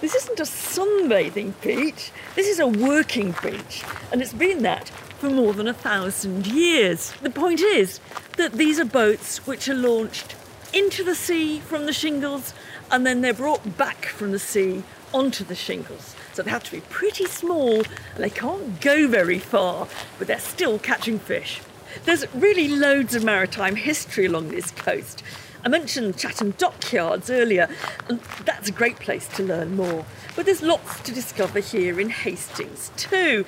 This 0.00 0.14
isn't 0.14 0.38
a 0.38 0.44
sunbathing 0.44 1.60
beach, 1.60 2.12
this 2.36 2.46
is 2.46 2.60
a 2.60 2.68
working 2.68 3.34
beach, 3.42 3.82
and 4.12 4.22
it's 4.22 4.32
been 4.32 4.62
that 4.62 4.90
for 5.18 5.28
more 5.28 5.52
than 5.52 5.66
a 5.66 5.74
thousand 5.74 6.46
years. 6.46 7.12
The 7.20 7.30
point 7.30 7.60
is 7.60 7.98
that 8.36 8.52
these 8.52 8.78
are 8.78 8.84
boats 8.84 9.44
which 9.44 9.68
are 9.68 9.74
launched 9.74 10.36
into 10.72 11.02
the 11.02 11.16
sea 11.16 11.58
from 11.58 11.86
the 11.86 11.92
shingles 11.92 12.54
and 12.92 13.04
then 13.04 13.22
they're 13.22 13.34
brought 13.34 13.76
back 13.76 14.04
from 14.06 14.30
the 14.30 14.38
sea 14.38 14.84
onto 15.12 15.42
the 15.42 15.56
shingles. 15.56 16.14
So 16.38 16.44
they 16.44 16.52
have 16.52 16.62
to 16.62 16.70
be 16.70 16.82
pretty 16.82 17.24
small 17.24 17.78
and 17.78 18.18
they 18.18 18.30
can't 18.30 18.80
go 18.80 19.08
very 19.08 19.40
far, 19.40 19.88
but 20.20 20.28
they're 20.28 20.38
still 20.38 20.78
catching 20.78 21.18
fish. 21.18 21.60
There's 22.04 22.32
really 22.32 22.68
loads 22.68 23.16
of 23.16 23.24
maritime 23.24 23.74
history 23.74 24.26
along 24.26 24.50
this 24.50 24.70
coast. 24.70 25.24
I 25.64 25.68
mentioned 25.68 26.16
Chatham 26.16 26.52
Dockyards 26.52 27.28
earlier, 27.28 27.68
and 28.08 28.20
that's 28.44 28.68
a 28.68 28.72
great 28.72 29.00
place 29.00 29.26
to 29.30 29.42
learn 29.42 29.74
more. 29.74 30.06
But 30.36 30.46
there's 30.46 30.62
lots 30.62 31.00
to 31.00 31.12
discover 31.12 31.58
here 31.58 31.98
in 31.98 32.08
Hastings 32.08 32.92
too. 32.96 33.44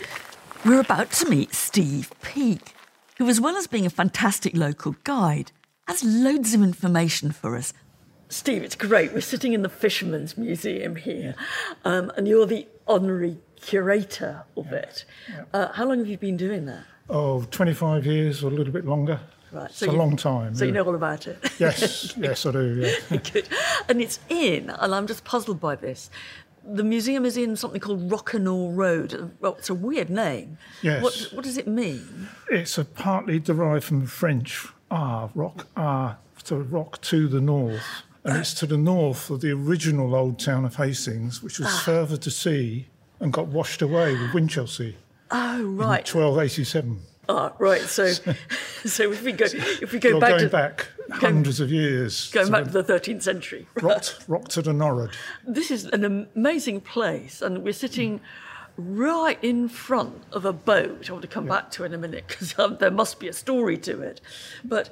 We're 0.64 0.80
about 0.80 1.12
to 1.12 1.30
meet 1.30 1.54
Steve 1.54 2.10
Peake, 2.22 2.74
who, 3.18 3.28
as 3.28 3.40
well 3.40 3.56
as 3.56 3.68
being 3.68 3.86
a 3.86 3.90
fantastic 3.90 4.56
local 4.56 4.96
guide, 5.04 5.52
has 5.86 6.02
loads 6.02 6.54
of 6.54 6.62
information 6.64 7.30
for 7.30 7.54
us 7.54 7.72
Steve, 8.30 8.62
it's 8.62 8.76
great. 8.76 9.12
We're 9.12 9.20
sitting 9.20 9.54
in 9.54 9.62
the 9.62 9.68
Fisherman's 9.68 10.38
Museum 10.38 10.94
here, 10.94 11.34
um, 11.84 12.12
and 12.16 12.28
you're 12.28 12.46
the 12.46 12.68
honorary 12.90 13.38
curator 13.60 14.44
of 14.56 14.66
yeah. 14.66 14.76
it. 14.76 15.04
Yeah. 15.28 15.44
Uh, 15.52 15.72
how 15.72 15.86
long 15.86 15.98
have 15.98 16.08
you 16.08 16.18
been 16.18 16.36
doing 16.36 16.66
that? 16.66 16.84
Oh, 17.08 17.42
25 17.50 18.06
years 18.06 18.42
or 18.44 18.48
a 18.48 18.50
little 18.50 18.72
bit 18.72 18.84
longer. 18.84 19.20
Right, 19.52 19.70
so 19.72 19.86
it's 19.86 19.94
a 19.94 19.96
long 19.96 20.16
time. 20.16 20.54
So 20.54 20.64
yeah. 20.64 20.68
you 20.68 20.72
know 20.74 20.84
all 20.84 20.94
about 20.94 21.26
it. 21.26 21.38
Yes, 21.58 22.16
yes, 22.16 22.46
I 22.46 22.52
do. 22.52 22.74
Yeah. 23.10 23.16
Good, 23.32 23.48
and 23.88 24.00
it's 24.00 24.20
in, 24.28 24.70
and 24.70 24.94
I'm 24.94 25.06
just 25.06 25.24
puzzled 25.24 25.60
by 25.60 25.74
this. 25.74 26.08
The 26.64 26.84
museum 26.84 27.24
is 27.24 27.36
in 27.36 27.56
something 27.56 27.80
called 27.80 28.10
Rock-a-Nore 28.10 28.72
Road. 28.72 29.34
Well, 29.40 29.56
it's 29.56 29.70
a 29.70 29.74
weird 29.74 30.08
name. 30.08 30.58
Yes. 30.82 31.02
What, 31.02 31.14
what 31.32 31.44
does 31.44 31.58
it 31.58 31.66
mean? 31.66 32.28
It's 32.50 32.78
a 32.78 32.84
partly 32.84 33.38
derived 33.40 33.84
from 33.84 34.06
French 34.06 34.68
ah, 34.90 35.30
rock 35.34 35.66
ah, 35.76 36.16
so 36.44 36.56
rock 36.56 37.00
to 37.02 37.28
the 37.28 37.40
north 37.40 38.04
and 38.24 38.36
it's 38.36 38.54
to 38.54 38.66
the 38.66 38.76
north 38.76 39.30
of 39.30 39.40
the 39.40 39.50
original 39.50 40.14
old 40.14 40.38
town 40.38 40.64
of 40.64 40.76
Hastings, 40.76 41.42
which 41.42 41.58
was 41.58 41.68
ah. 41.68 41.82
further 41.84 42.16
to 42.16 42.30
sea 42.30 42.86
and 43.18 43.32
got 43.32 43.46
washed 43.46 43.82
away 43.82 44.12
with 44.12 44.32
Winchelsea. 44.32 44.94
Oh, 45.30 45.62
right. 45.62 46.14
In 46.14 46.20
1287. 46.20 47.00
Ah, 47.28 47.52
right. 47.58 47.80
So, 47.82 48.06
so 48.84 49.12
if 49.12 49.22
we 49.22 49.32
go, 49.32 49.46
if 49.46 49.92
we 49.92 49.98
go 49.98 50.10
You're 50.10 50.20
back 50.20 50.30
going 50.30 50.42
to 50.42 50.48
back 50.48 50.88
hundreds 51.10 51.60
of 51.60 51.70
years, 51.70 52.30
going 52.30 52.50
back 52.50 52.64
to 52.64 52.70
the 52.70 52.84
13th 52.84 53.22
century, 53.22 53.66
rocked, 53.82 54.24
rocked 54.26 54.50
to 54.52 54.62
the 54.62 54.72
Norrid. 54.72 55.12
This 55.46 55.70
is 55.70 55.84
an 55.86 56.04
amazing 56.34 56.80
place, 56.80 57.40
and 57.40 57.62
we're 57.62 57.72
sitting 57.72 58.20
right 58.76 59.42
in 59.42 59.68
front 59.68 60.24
of 60.32 60.44
a 60.44 60.52
boat. 60.52 60.98
which 60.98 61.10
I 61.10 61.12
want 61.12 61.22
to 61.22 61.28
come 61.28 61.46
yeah. 61.46 61.52
back 61.52 61.70
to 61.72 61.84
in 61.84 61.94
a 61.94 61.98
minute 61.98 62.24
because 62.26 62.58
um, 62.58 62.78
there 62.80 62.90
must 62.90 63.20
be 63.20 63.28
a 63.28 63.32
story 63.32 63.78
to 63.78 64.00
it, 64.02 64.20
but 64.64 64.90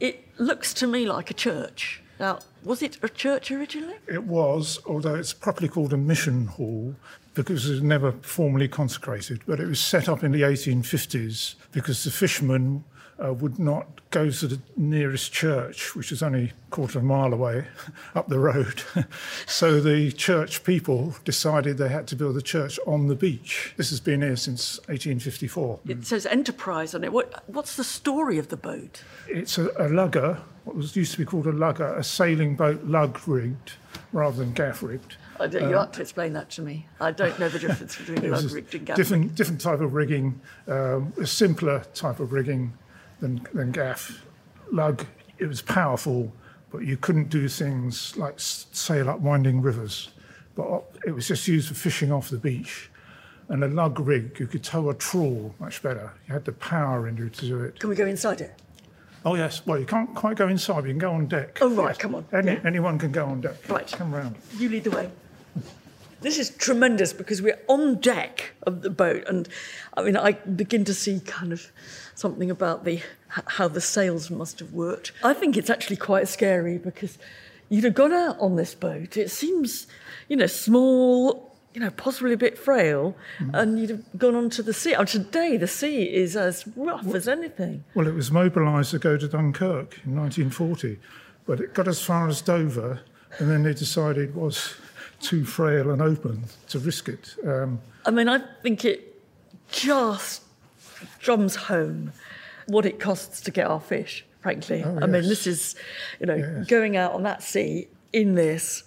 it 0.00 0.24
looks 0.38 0.74
to 0.74 0.86
me 0.86 1.06
like 1.06 1.30
a 1.30 1.34
church. 1.34 2.02
Now, 2.18 2.40
was 2.64 2.82
it 2.82 2.98
a 3.02 3.08
church 3.08 3.50
originally? 3.50 3.96
It 4.06 4.24
was, 4.24 4.78
although 4.86 5.14
it's 5.14 5.32
properly 5.32 5.68
called 5.68 5.92
a 5.92 5.98
mission 5.98 6.46
hall 6.46 6.94
because 7.34 7.68
it 7.68 7.72
was 7.72 7.82
never 7.82 8.12
formally 8.22 8.68
consecrated. 8.68 9.42
But 9.46 9.60
it 9.60 9.66
was 9.66 9.80
set 9.80 10.08
up 10.08 10.24
in 10.24 10.32
the 10.32 10.42
1850s 10.42 11.56
because 11.72 12.04
the 12.04 12.10
fishermen 12.10 12.84
uh, 13.22 13.32
would 13.32 13.58
not 13.58 14.00
go 14.10 14.30
to 14.30 14.46
the 14.46 14.60
nearest 14.76 15.32
church, 15.32 15.94
which 15.94 16.12
is 16.12 16.22
only 16.22 16.44
a 16.44 16.70
quarter 16.70 16.98
of 16.98 17.04
a 17.04 17.06
mile 17.06 17.32
away 17.32 17.66
up 18.14 18.28
the 18.28 18.38
road. 18.38 18.82
so 19.46 19.80
the 19.80 20.12
church 20.12 20.64
people 20.64 21.14
decided 21.24 21.78
they 21.78 21.88
had 21.88 22.06
to 22.08 22.16
build 22.16 22.36
a 22.36 22.42
church 22.42 22.78
on 22.86 23.06
the 23.08 23.14
beach. 23.14 23.74
This 23.76 23.90
has 23.90 24.00
been 24.00 24.22
here 24.22 24.36
since 24.36 24.78
1854. 24.88 25.80
It 25.86 26.06
says 26.06 26.26
Enterprise 26.26 26.94
on 26.94 27.04
it. 27.04 27.12
What, 27.12 27.44
what's 27.46 27.76
the 27.76 27.84
story 27.84 28.38
of 28.38 28.48
the 28.48 28.56
boat? 28.56 29.02
It's 29.28 29.58
a, 29.58 29.70
a 29.78 29.88
lugger, 29.88 30.42
what 30.66 30.74
was 30.74 30.96
used 30.96 31.12
to 31.12 31.18
be 31.18 31.24
called 31.24 31.46
a 31.46 31.52
lugger, 31.52 31.94
a 31.94 32.02
sailing 32.02 32.56
boat 32.56 32.82
lug 32.84 33.20
rigged 33.28 33.74
rather 34.12 34.38
than 34.38 34.52
gaff 34.52 34.82
rigged. 34.82 35.14
I 35.38 35.46
don't, 35.46 35.70
you 35.70 35.76
uh, 35.76 35.82
have 35.82 35.92
to 35.92 36.00
explain 36.00 36.32
that 36.32 36.50
to 36.50 36.62
me. 36.62 36.88
I 37.00 37.12
don't 37.12 37.38
know 37.38 37.48
the 37.48 37.60
difference 37.60 37.96
between 37.96 38.28
lug 38.32 38.50
rigged 38.50 38.74
and 38.74 38.84
gaff 38.84 38.96
different, 38.96 39.36
different 39.36 39.60
type 39.60 39.80
of 39.80 39.94
rigging, 39.94 40.40
um, 40.66 41.12
a 41.20 41.26
simpler 41.26 41.84
type 41.94 42.18
of 42.18 42.32
rigging 42.32 42.72
than, 43.20 43.46
than 43.54 43.70
gaff. 43.70 44.26
Lug, 44.72 45.06
it 45.38 45.46
was 45.46 45.62
powerful, 45.62 46.32
but 46.72 46.78
you 46.78 46.96
couldn't 46.96 47.30
do 47.30 47.46
things 47.46 48.16
like 48.16 48.34
sail 48.40 49.08
up 49.08 49.20
winding 49.20 49.62
rivers. 49.62 50.08
But 50.56 50.82
it 51.06 51.12
was 51.12 51.28
just 51.28 51.46
used 51.46 51.68
for 51.68 51.74
fishing 51.74 52.10
off 52.10 52.28
the 52.28 52.38
beach. 52.38 52.90
And 53.48 53.62
a 53.62 53.68
lug 53.68 54.00
rig, 54.00 54.40
you 54.40 54.48
could 54.48 54.64
tow 54.64 54.90
a 54.90 54.94
trawl 54.94 55.54
much 55.60 55.80
better. 55.80 56.12
You 56.26 56.34
had 56.34 56.44
the 56.44 56.52
power 56.52 57.06
in 57.06 57.16
you 57.16 57.28
to 57.28 57.46
do 57.46 57.60
it. 57.60 57.78
Can 57.78 57.88
we 57.88 57.94
go 57.94 58.06
inside 58.06 58.40
it? 58.40 58.60
Oh, 59.26 59.34
yes. 59.34 59.66
Well, 59.66 59.78
you 59.78 59.86
can't 59.86 60.14
quite 60.14 60.36
go 60.36 60.46
inside, 60.46 60.82
but 60.82 60.84
you 60.84 60.92
can 60.92 60.98
go 60.98 61.10
on 61.10 61.26
deck. 61.26 61.58
Oh, 61.60 61.68
right, 61.70 61.88
yes. 61.88 61.98
come 61.98 62.14
on. 62.14 62.24
Any, 62.32 62.52
yeah. 62.52 62.60
Anyone 62.64 62.96
can 62.96 63.10
go 63.10 63.26
on 63.26 63.40
deck. 63.40 63.56
Right. 63.68 63.86
Come 63.90 64.14
round. 64.14 64.36
You 64.56 64.68
lead 64.68 64.84
the 64.84 64.92
way. 64.92 65.10
This 66.20 66.38
is 66.38 66.50
tremendous 66.50 67.12
because 67.12 67.42
we're 67.42 67.58
on 67.68 67.96
deck 67.96 68.52
of 68.62 68.82
the 68.82 68.88
boat, 68.88 69.24
and 69.28 69.48
I 69.96 70.02
mean, 70.02 70.16
I 70.16 70.32
begin 70.32 70.84
to 70.86 70.94
see 70.94 71.20
kind 71.20 71.52
of 71.52 71.70
something 72.14 72.50
about 72.50 72.84
the 72.84 73.00
how 73.28 73.68
the 73.68 73.82
sails 73.82 74.30
must 74.30 74.60
have 74.60 74.72
worked. 74.72 75.12
I 75.22 75.34
think 75.34 75.56
it's 75.56 75.68
actually 75.68 75.96
quite 75.96 76.26
scary 76.26 76.78
because 76.78 77.18
you'd 77.68 77.84
have 77.84 77.94
gone 77.94 78.12
out 78.12 78.38
on 78.40 78.56
this 78.56 78.74
boat. 78.74 79.16
It 79.16 79.30
seems, 79.30 79.86
you 80.28 80.36
know, 80.36 80.46
small, 80.46 81.45
you 81.76 81.80
know, 81.80 81.90
possibly 81.90 82.32
a 82.32 82.38
bit 82.38 82.56
frail, 82.56 83.14
mm. 83.38 83.50
and 83.52 83.78
you'd 83.78 83.90
have 83.90 84.18
gone 84.18 84.34
onto 84.34 84.62
the 84.62 84.72
sea. 84.72 84.94
Oh, 84.94 85.04
today 85.04 85.58
the 85.58 85.66
sea 85.66 86.04
is 86.04 86.34
as 86.34 86.66
rough 86.74 87.04
well, 87.04 87.16
as 87.16 87.28
anything. 87.28 87.84
Well, 87.94 88.06
it 88.06 88.14
was 88.14 88.30
mobilised 88.30 88.92
to 88.92 88.98
go 88.98 89.18
to 89.18 89.28
Dunkirk 89.28 90.00
in 90.06 90.16
1940, 90.16 90.98
but 91.44 91.60
it 91.60 91.74
got 91.74 91.86
as 91.86 92.00
far 92.02 92.28
as 92.28 92.40
Dover, 92.40 93.00
and 93.38 93.50
then 93.50 93.62
they 93.62 93.74
decided 93.74 94.30
it 94.30 94.34
was 94.34 94.74
too 95.20 95.44
frail 95.44 95.90
and 95.90 96.00
open 96.00 96.44
to 96.70 96.78
risk 96.78 97.10
it. 97.10 97.36
Um, 97.46 97.78
I 98.06 98.10
mean, 98.10 98.30
I 98.30 98.38
think 98.62 98.86
it 98.86 99.22
just 99.70 100.44
drums 101.18 101.56
home 101.56 102.10
what 102.68 102.86
it 102.86 102.98
costs 102.98 103.42
to 103.42 103.50
get 103.50 103.66
our 103.66 103.80
fish, 103.80 104.24
frankly. 104.40 104.82
Oh, 104.82 104.94
yes. 104.94 105.02
I 105.02 105.06
mean, 105.08 105.28
this 105.28 105.46
is, 105.46 105.76
you 106.20 106.26
know, 106.26 106.36
yes. 106.36 106.66
going 106.68 106.96
out 106.96 107.12
on 107.12 107.24
that 107.24 107.42
sea 107.42 107.88
in 108.14 108.34
this, 108.34 108.82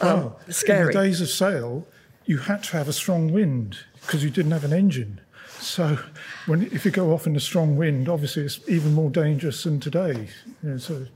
um, 0.00 0.32
scary. 0.48 0.80
In 0.80 0.86
the 0.86 0.92
days 0.94 1.20
of 1.20 1.28
sail, 1.28 1.86
you 2.24 2.38
had 2.38 2.62
to 2.64 2.76
have 2.76 2.88
a 2.88 2.92
strong 2.92 3.32
wind 3.32 3.78
because 4.02 4.22
you 4.24 4.30
didn't 4.30 4.52
have 4.52 4.64
an 4.64 4.72
engine. 4.72 5.20
So, 5.58 5.98
when 6.46 6.62
if 6.62 6.84
you 6.84 6.90
go 6.90 7.12
off 7.12 7.26
in 7.26 7.36
a 7.36 7.40
strong 7.40 7.76
wind, 7.76 8.08
obviously 8.08 8.44
it's 8.44 8.60
even 8.68 8.94
more 8.94 9.10
dangerous 9.10 9.62
than 9.62 9.78
today. 9.78 10.28
You 10.62 10.70
know, 10.70 10.76
so 10.76 11.06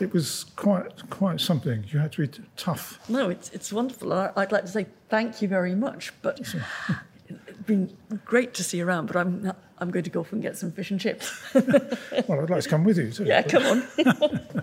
it 0.00 0.12
was 0.12 0.44
quite 0.56 1.08
quite 1.10 1.40
something. 1.40 1.84
You 1.88 1.98
had 1.98 2.12
to 2.12 2.26
be 2.26 2.42
tough. 2.56 2.98
No, 3.08 3.28
it's 3.28 3.50
it's 3.50 3.72
wonderful. 3.72 4.12
I'd 4.12 4.52
like 4.52 4.64
to 4.66 4.70
say 4.70 4.86
thank 5.08 5.42
you 5.42 5.48
very 5.48 5.74
much, 5.74 6.12
but 6.22 6.38
it's 7.28 7.58
been 7.66 7.96
great 8.24 8.54
to 8.54 8.64
see 8.64 8.78
you 8.78 8.86
around. 8.86 9.06
But 9.06 9.16
I'm 9.16 9.42
not, 9.42 9.56
I'm 9.78 9.90
going 9.90 10.04
to 10.04 10.10
go 10.10 10.20
off 10.20 10.32
and 10.32 10.40
get 10.40 10.56
some 10.56 10.70
fish 10.70 10.90
and 10.92 11.00
chips. 11.00 11.32
well, 11.54 12.40
I'd 12.40 12.50
like 12.50 12.62
to 12.62 12.68
come 12.68 12.84
with 12.84 12.98
you 12.98 13.10
too. 13.10 13.24
Yeah, 13.24 13.42
come 13.42 13.64
on. 13.64 13.88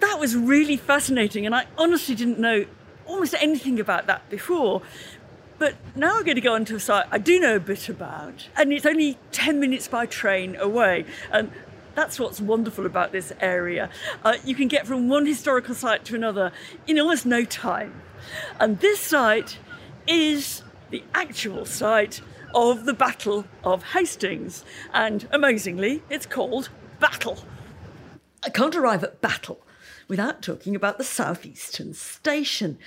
that 0.00 0.20
was 0.20 0.36
really 0.36 0.76
fascinating, 0.76 1.44
and 1.44 1.54
I 1.54 1.66
honestly 1.76 2.14
didn't 2.14 2.38
know 2.38 2.66
almost 3.06 3.34
anything 3.40 3.80
about 3.80 4.06
that 4.06 4.28
before. 4.28 4.82
But 5.58 5.74
now 5.94 6.16
we're 6.16 6.24
going 6.24 6.34
to 6.36 6.42
go 6.42 6.54
onto 6.54 6.76
a 6.76 6.80
site 6.80 7.06
I 7.10 7.18
do 7.18 7.40
know 7.40 7.56
a 7.56 7.60
bit 7.60 7.88
about, 7.88 8.48
and 8.56 8.72
it's 8.72 8.84
only 8.84 9.18
10 9.32 9.58
minutes 9.58 9.88
by 9.88 10.06
train 10.06 10.56
away. 10.56 11.06
And 11.32 11.50
that's 11.94 12.20
what's 12.20 12.40
wonderful 12.40 12.84
about 12.84 13.12
this 13.12 13.32
area. 13.40 13.88
Uh, 14.22 14.34
you 14.44 14.54
can 14.54 14.68
get 14.68 14.86
from 14.86 15.08
one 15.08 15.24
historical 15.24 15.74
site 15.74 16.04
to 16.06 16.14
another 16.14 16.52
in 16.86 16.98
almost 16.98 17.24
no 17.24 17.44
time. 17.44 18.02
And 18.60 18.80
this 18.80 19.00
site 19.00 19.58
is 20.06 20.62
the 20.90 21.02
actual 21.14 21.64
site 21.64 22.20
of 22.54 22.84
the 22.84 22.92
Battle 22.92 23.46
of 23.64 23.82
Hastings. 23.82 24.62
And 24.92 25.26
amazingly, 25.30 26.02
it's 26.10 26.26
called 26.26 26.68
Battle. 27.00 27.38
I 28.44 28.50
can't 28.50 28.76
arrive 28.76 29.02
at 29.02 29.22
Battle 29.22 29.65
without 30.08 30.42
talking 30.42 30.74
about 30.74 30.98
the 30.98 31.04
Southeastern 31.04 31.94
Station. 31.94 32.78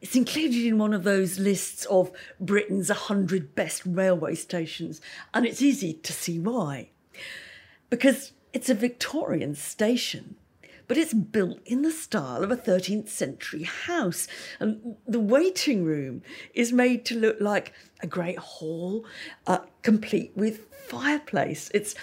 It's 0.00 0.16
included 0.16 0.64
in 0.64 0.78
one 0.78 0.94
of 0.94 1.04
those 1.04 1.38
lists 1.38 1.84
of 1.86 2.10
Britain's 2.40 2.88
100 2.88 3.54
best 3.54 3.82
railway 3.84 4.34
stations, 4.34 5.00
and 5.34 5.46
it's 5.46 5.62
easy 5.62 5.94
to 5.94 6.12
see 6.12 6.38
why. 6.38 6.90
Because 7.90 8.32
it's 8.52 8.70
a 8.70 8.74
Victorian 8.74 9.54
station 9.54 10.36
but 10.88 10.96
it's 10.96 11.14
built 11.14 11.60
in 11.64 11.82
the 11.82 11.90
style 11.90 12.42
of 12.42 12.50
a 12.50 12.56
13th 12.56 13.08
century 13.08 13.64
house. 13.64 14.28
And 14.60 14.96
the 15.06 15.20
waiting 15.20 15.84
room 15.84 16.22
is 16.54 16.72
made 16.72 17.04
to 17.06 17.18
look 17.18 17.40
like 17.40 17.72
a 18.00 18.06
great 18.06 18.38
hall, 18.38 19.04
uh, 19.46 19.58
complete 19.82 20.32
with 20.34 20.66
fireplace. 20.88 21.70
It's 21.72 21.94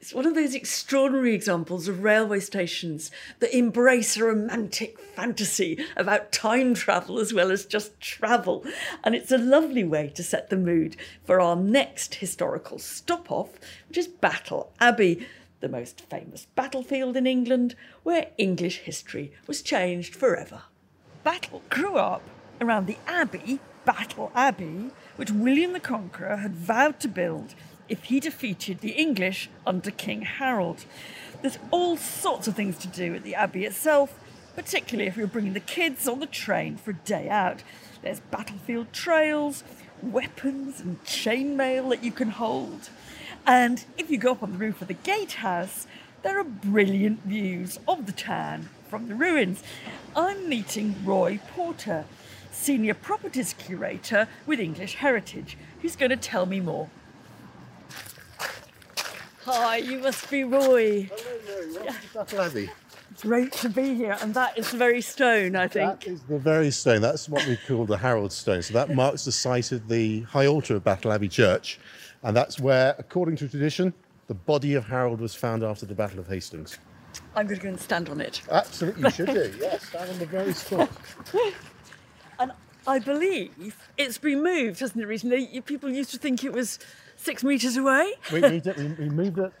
it's 0.00 0.14
one 0.14 0.24
of 0.24 0.34
those 0.34 0.54
extraordinary 0.54 1.34
examples 1.34 1.86
of 1.86 2.02
railway 2.02 2.40
stations 2.40 3.10
that 3.40 3.54
embrace 3.54 4.16
a 4.16 4.24
romantic 4.24 4.98
fantasy 4.98 5.84
about 5.94 6.32
time 6.32 6.72
travel 6.72 7.18
as 7.18 7.34
well 7.34 7.50
as 7.50 7.66
just 7.66 8.00
travel. 8.00 8.64
And 9.04 9.14
it's 9.14 9.30
a 9.30 9.36
lovely 9.36 9.84
way 9.84 10.10
to 10.14 10.22
set 10.22 10.48
the 10.48 10.56
mood 10.56 10.96
for 11.24 11.38
our 11.38 11.54
next 11.54 12.14
historical 12.14 12.78
stop 12.78 13.30
off, 13.30 13.50
which 13.88 13.98
is 13.98 14.08
Battle 14.08 14.72
Abbey, 14.80 15.26
the 15.60 15.68
most 15.68 16.00
famous 16.00 16.46
battlefield 16.54 17.16
in 17.16 17.26
England, 17.26 17.74
where 18.02 18.30
English 18.38 18.78
history 18.78 19.32
was 19.46 19.62
changed 19.62 20.14
forever. 20.14 20.62
Battle 21.22 21.62
grew 21.68 21.96
up 21.96 22.22
around 22.60 22.86
the 22.86 22.98
abbey, 23.06 23.60
Battle 23.84 24.30
Abbey, 24.34 24.90
which 25.16 25.30
William 25.30 25.72
the 25.72 25.80
Conqueror 25.80 26.36
had 26.36 26.54
vowed 26.54 27.00
to 27.00 27.08
build 27.08 27.54
if 27.88 28.04
he 28.04 28.20
defeated 28.20 28.80
the 28.80 28.92
English 28.92 29.50
under 29.66 29.90
King 29.90 30.22
Harold. 30.22 30.84
There's 31.42 31.58
all 31.70 31.96
sorts 31.96 32.46
of 32.46 32.54
things 32.54 32.78
to 32.78 32.88
do 32.88 33.14
at 33.14 33.24
the 33.24 33.34
abbey 33.34 33.64
itself, 33.64 34.18
particularly 34.54 35.08
if 35.08 35.16
you're 35.16 35.26
bringing 35.26 35.54
the 35.54 35.60
kids 35.60 36.06
on 36.06 36.20
the 36.20 36.26
train 36.26 36.76
for 36.76 36.90
a 36.90 36.94
day 36.94 37.28
out. 37.28 37.62
There's 38.02 38.20
battlefield 38.20 38.92
trails, 38.92 39.64
weapons, 40.02 40.80
and 40.80 41.02
chainmail 41.04 41.90
that 41.90 42.04
you 42.04 42.12
can 42.12 42.30
hold. 42.30 42.90
And 43.46 43.84
if 43.98 44.10
you 44.10 44.18
go 44.18 44.32
up 44.32 44.42
on 44.42 44.52
the 44.52 44.58
roof 44.58 44.82
of 44.82 44.88
the 44.88 44.94
gatehouse, 44.94 45.86
there 46.22 46.38
are 46.38 46.44
brilliant 46.44 47.22
views 47.24 47.78
of 47.88 48.06
the 48.06 48.12
town 48.12 48.68
from 48.88 49.08
the 49.08 49.14
ruins. 49.14 49.62
I'm 50.14 50.48
meeting 50.48 50.96
Roy 51.04 51.40
Porter, 51.54 52.04
Senior 52.52 52.94
Properties 52.94 53.54
Curator 53.54 54.28
with 54.46 54.60
English 54.60 54.96
Heritage, 54.96 55.56
who's 55.80 55.96
going 55.96 56.10
to 56.10 56.16
tell 56.16 56.46
me 56.46 56.60
more. 56.60 56.90
Hi, 59.44 59.78
you 59.78 59.98
must 60.00 60.30
be 60.30 60.44
Roy. 60.44 61.10
Hello, 61.10 61.80
Roy. 61.80 61.90
Battle 62.14 62.40
Abbey. 62.42 62.70
Great 63.20 63.52
to 63.52 63.68
be 63.68 63.94
here, 63.94 64.16
and 64.20 64.34
that 64.34 64.56
is 64.56 64.70
the 64.70 64.76
very 64.76 65.00
stone, 65.00 65.56
I 65.56 65.68
think. 65.68 66.00
That 66.00 66.06
is 66.06 66.22
the 66.22 66.38
very 66.38 66.70
stone. 66.70 67.00
That's 67.00 67.28
what 67.28 67.46
we 67.46 67.58
call 67.66 67.84
the 67.84 67.98
Harold 67.98 68.32
Stone. 68.32 68.62
So 68.62 68.74
that 68.74 68.94
marks 68.94 69.24
the 69.24 69.32
site 69.32 69.72
of 69.72 69.88
the 69.88 70.20
high 70.22 70.46
altar 70.46 70.76
of 70.76 70.84
Battle 70.84 71.12
Abbey 71.12 71.28
Church, 71.28 71.78
and 72.22 72.36
that's 72.36 72.60
where, 72.60 72.94
according 72.98 73.36
to 73.36 73.48
tradition, 73.48 73.92
the 74.26 74.34
body 74.34 74.74
of 74.74 74.84
Harold 74.84 75.20
was 75.20 75.34
found 75.34 75.62
after 75.62 75.86
the 75.86 75.94
Battle 75.94 76.20
of 76.20 76.28
Hastings. 76.28 76.78
I'm 77.34 77.46
going 77.46 77.58
to 77.58 77.62
go 77.64 77.68
and 77.70 77.80
stand 77.80 78.08
on 78.08 78.20
it. 78.20 78.42
Absolutely, 78.50 79.02
you 79.02 79.10
should 79.10 79.26
do. 79.26 79.52
Yes, 79.58 79.86
stand 79.88 80.10
on 80.10 80.18
the 80.18 80.26
very 80.26 80.52
spot. 80.52 80.88
And 82.38 82.52
I 82.86 82.98
believe 82.98 83.76
it's 83.98 84.18
been 84.18 84.42
moved, 84.42 84.80
hasn't 84.80 85.02
it, 85.02 85.06
recently? 85.06 85.60
People 85.62 85.90
used 85.90 86.10
to 86.12 86.18
think 86.18 86.44
it 86.44 86.52
was 86.52 86.78
six 87.16 87.42
metres 87.44 87.76
away. 87.76 88.12
we 88.32 88.40
moved 88.40 88.66
it. 88.66 88.76
We, 88.76 88.86
we 88.86 89.08
moved 89.10 89.38
it 89.38 89.52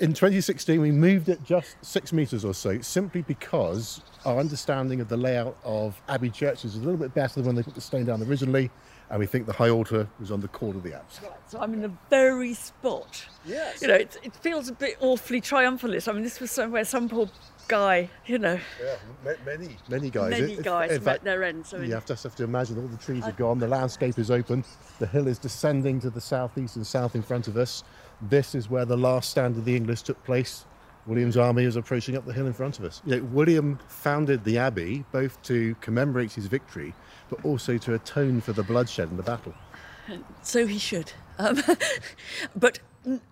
in 0.00 0.12
2016. 0.12 0.80
We 0.80 0.90
moved 0.92 1.28
it 1.28 1.42
just 1.44 1.76
six 1.82 2.12
metres 2.12 2.44
or 2.44 2.54
so, 2.54 2.80
simply 2.80 3.22
because 3.22 4.02
our 4.24 4.38
understanding 4.38 5.00
of 5.00 5.08
the 5.08 5.16
layout 5.16 5.56
of 5.64 6.00
Abbey 6.08 6.30
churches 6.30 6.74
is 6.74 6.76
a 6.76 6.80
little 6.80 6.96
bit 6.96 7.14
better 7.14 7.36
than 7.36 7.46
when 7.46 7.56
they 7.56 7.62
put 7.62 7.74
the 7.74 7.80
stone 7.80 8.04
down 8.04 8.22
originally 8.22 8.70
and 9.10 9.18
we 9.18 9.26
think 9.26 9.46
the 9.46 9.52
high 9.52 9.70
altar 9.70 10.06
was 10.20 10.30
on 10.30 10.40
the 10.40 10.48
corner 10.48 10.76
of 10.78 10.82
the 10.82 10.94
apse. 10.94 11.20
Right, 11.22 11.32
so 11.48 11.58
I'm 11.60 11.72
in 11.74 11.82
the 11.82 11.92
very 12.10 12.54
spot. 12.54 13.24
Yes. 13.46 13.80
You 13.82 13.88
know, 13.88 13.94
it, 13.94 14.16
it 14.22 14.34
feels 14.36 14.68
a 14.68 14.72
bit 14.72 14.96
awfully 15.00 15.40
triumphalist. 15.40 16.08
I 16.08 16.12
mean, 16.12 16.22
this 16.24 16.40
was 16.40 16.50
somewhere 16.50 16.84
some 16.84 17.08
poor 17.08 17.28
guy, 17.68 18.08
you 18.26 18.38
know, 18.38 18.58
Yeah, 18.82 19.34
many, 19.44 19.76
many 19.88 20.10
guys. 20.10 20.30
many 20.30 20.52
It- 20.54 20.58
it- 20.60 20.64
guys 20.64 20.90
met 20.90 21.02
fact, 21.02 21.24
their 21.24 21.42
ends. 21.44 21.72
I 21.74 21.78
mean, 21.78 21.88
you 21.88 21.94
have 21.94 22.06
to, 22.06 22.14
have 22.14 22.34
to 22.36 22.44
imagine 22.44 22.78
all 22.78 22.88
the 22.88 22.96
trees 22.96 23.24
are 23.24 23.32
gone, 23.32 23.58
the 23.58 23.68
landscape 23.68 24.18
is 24.18 24.30
open, 24.30 24.64
the 24.98 25.06
hill 25.06 25.26
is 25.26 25.38
descending 25.38 26.00
to 26.00 26.10
the 26.10 26.20
southeast 26.20 26.76
and 26.76 26.86
south 26.86 27.14
in 27.14 27.22
front 27.22 27.46
of 27.48 27.56
us. 27.56 27.84
This 28.22 28.54
is 28.54 28.68
where 28.70 28.84
the 28.84 28.96
last 28.96 29.30
stand 29.30 29.56
of 29.56 29.64
the 29.64 29.76
English 29.76 30.02
took 30.02 30.22
place. 30.24 30.64
William's 31.06 31.36
army 31.38 31.64
is 31.64 31.76
approaching 31.76 32.16
up 32.16 32.26
the 32.26 32.32
hill 32.34 32.46
in 32.46 32.52
front 32.52 32.78
of 32.78 32.84
us. 32.84 33.00
You 33.06 33.16
know, 33.16 33.24
William 33.32 33.78
founded 33.88 34.44
the 34.44 34.58
abbey 34.58 35.04
both 35.12 35.40
to 35.44 35.74
commemorate 35.80 36.32
his 36.32 36.46
victory, 36.46 36.92
but 37.30 37.44
also 37.44 37.78
to 37.78 37.94
atone 37.94 38.40
for 38.40 38.52
the 38.52 38.62
bloodshed 38.62 39.10
in 39.10 39.16
the 39.16 39.22
battle. 39.22 39.54
so 40.42 40.66
he 40.66 40.78
should. 40.78 41.12
Um, 41.38 41.60
but 42.56 42.80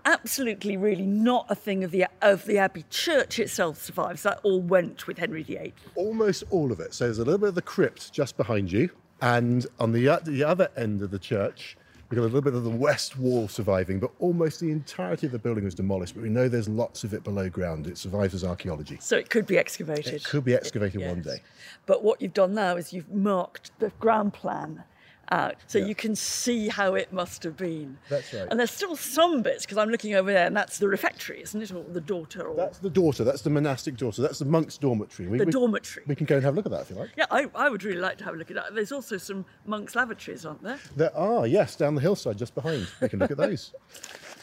absolutely, 0.05 0.77
really 0.77 1.07
not 1.07 1.47
a 1.49 1.55
thing 1.55 1.85
of 1.85 1.91
the 1.91 2.07
of 2.23 2.45
the 2.47 2.59
Abbey 2.59 2.85
Church 2.91 3.39
itself 3.39 3.83
survives. 3.83 4.23
That 4.23 4.41
all 4.43 4.61
went 4.61 5.07
with 5.07 5.19
Henry 5.19 5.43
VIII. 5.43 5.75
almost 5.95 6.45
all 6.51 6.73
of 6.73 6.81
it. 6.81 6.95
So 6.95 7.05
there's 7.05 7.19
a 7.19 7.25
little 7.25 7.39
bit 7.39 7.49
of 7.51 7.55
the 7.55 7.63
crypt 7.63 8.13
just 8.13 8.37
behind 8.37 8.71
you, 8.73 8.91
and 9.21 9.67
on 9.81 9.93
the, 9.93 10.21
the 10.25 10.45
other 10.45 10.69
end 10.77 11.03
of 11.03 11.11
the 11.11 11.19
church, 11.19 11.77
we've 12.09 12.17
got 12.17 12.23
a 12.23 12.27
little 12.27 12.41
bit 12.41 12.55
of 12.55 12.65
the 12.65 12.71
west 12.71 13.19
wall 13.19 13.49
surviving, 13.49 13.99
but 13.99 14.11
almost 14.19 14.61
the 14.61 14.71
entirety 14.71 15.27
of 15.27 15.33
the 15.33 15.39
building 15.39 15.65
was 15.65 15.75
demolished. 15.75 16.15
But 16.15 16.23
we 16.23 16.29
know 16.29 16.49
there's 16.49 16.69
lots 16.69 17.05
of 17.05 17.13
it 17.15 17.25
below 17.25 17.49
ground. 17.49 17.87
It 17.87 17.99
survives 17.99 18.35
as 18.35 18.45
archaeology. 18.45 18.99
So 19.01 19.17
it 19.17 19.29
could 19.31 19.47
be 19.47 19.59
excavated. 19.59 20.15
It 20.15 20.25
could 20.25 20.45
be 20.45 20.55
excavated 20.55 21.01
Yes. 21.01 21.11
one 21.11 21.23
day. 21.23 21.43
But 21.87 22.05
what 22.05 22.23
you've 22.23 22.35
done 22.35 22.55
now 22.55 22.77
is 22.77 22.93
you've 22.93 23.11
marked 23.13 23.73
the 23.79 23.91
ground 23.99 24.35
plan 24.35 24.85
out 25.31 25.57
so 25.67 25.79
you 25.79 25.95
can 25.95 26.15
see 26.15 26.69
how 26.69 26.95
it 26.95 27.13
must 27.13 27.43
have 27.43 27.57
been. 27.57 27.99
That's 28.09 28.33
right. 28.33 28.47
And 28.51 28.59
there's 28.59 28.71
still 28.71 28.97
some 28.97 29.43
bits 29.43 29.65
because 29.65 29.79
I'm 29.79 29.89
looking 29.89 30.15
over 30.15 30.33
there 30.33 30.47
and 30.47 30.57
that's 30.57 30.79
the 30.79 30.89
refectory, 30.89 31.43
isn't 31.43 31.61
it? 31.61 31.73
Or 31.73 31.83
the 31.85 32.01
dorter 32.01 32.43
or 32.43 32.55
That's 32.57 32.79
the 32.79 32.91
dorter. 32.91 33.25
That's 33.25 33.43
the 33.43 33.51
monastic 33.51 33.97
dorter. 33.97 34.23
That's 34.23 34.39
the 34.39 34.45
monk's 34.45 34.79
dormitory. 34.79 35.29
We, 35.29 35.39
the 35.39 35.47
we- 35.47 35.53
dormitory. 35.53 36.05
We 36.07 36.15
can 36.15 36.27
go 36.27 36.37
and 36.37 36.45
have 36.45 36.55
a 36.55 36.57
look 36.57 36.67
at 36.67 36.73
that 36.73 36.83
if 36.83 36.91
you 36.91 36.97
like. 36.97 37.11
yeah, 37.17 37.27
I, 37.31 37.47
I 37.55 37.69
would 37.69 37.85
really 37.85 38.01
like 38.01 38.19
to 38.19 38.25
have 38.25 38.35
a 38.35 38.37
look 38.37 38.51
at 38.51 38.57
that. 38.57 38.75
There's 38.75 38.93
also 38.93 39.17
some 39.17 39.45
monks' 39.67 39.95
lavatories, 39.97 40.45
aren't 40.47 40.63
there? 40.63 40.79
There 40.97 41.17
are, 41.17 41.47
yes, 41.47 41.77
down 41.77 41.95
the 41.95 42.01
hillside 42.01 42.39
just 42.39 42.55
behind. 42.55 42.87
We 43.01 43.09
can 43.09 43.19
look 43.19 43.31
at 43.31 43.37
those. 43.37 43.73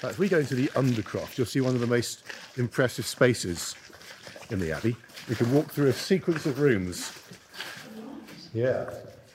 If 0.05 0.19
we 0.19 0.27
go 0.27 0.39
into 0.39 0.55
the 0.55 0.67
undercroft, 0.69 1.37
you'll 1.37 1.47
see 1.47 1.61
one 1.61 1.75
of 1.75 1.79
the 1.79 1.87
most 1.87 2.23
impressive 2.57 3.05
spaces 3.05 3.73
in 4.49 4.59
the 4.59 4.73
Abbey. 4.73 4.97
We 5.29 5.35
can 5.35 5.49
walk 5.53 5.71
through 5.71 5.87
a 5.87 5.93
sequence 5.93 6.45
of 6.45 6.59
rooms. 6.59 7.13
Yeah. 8.53 8.89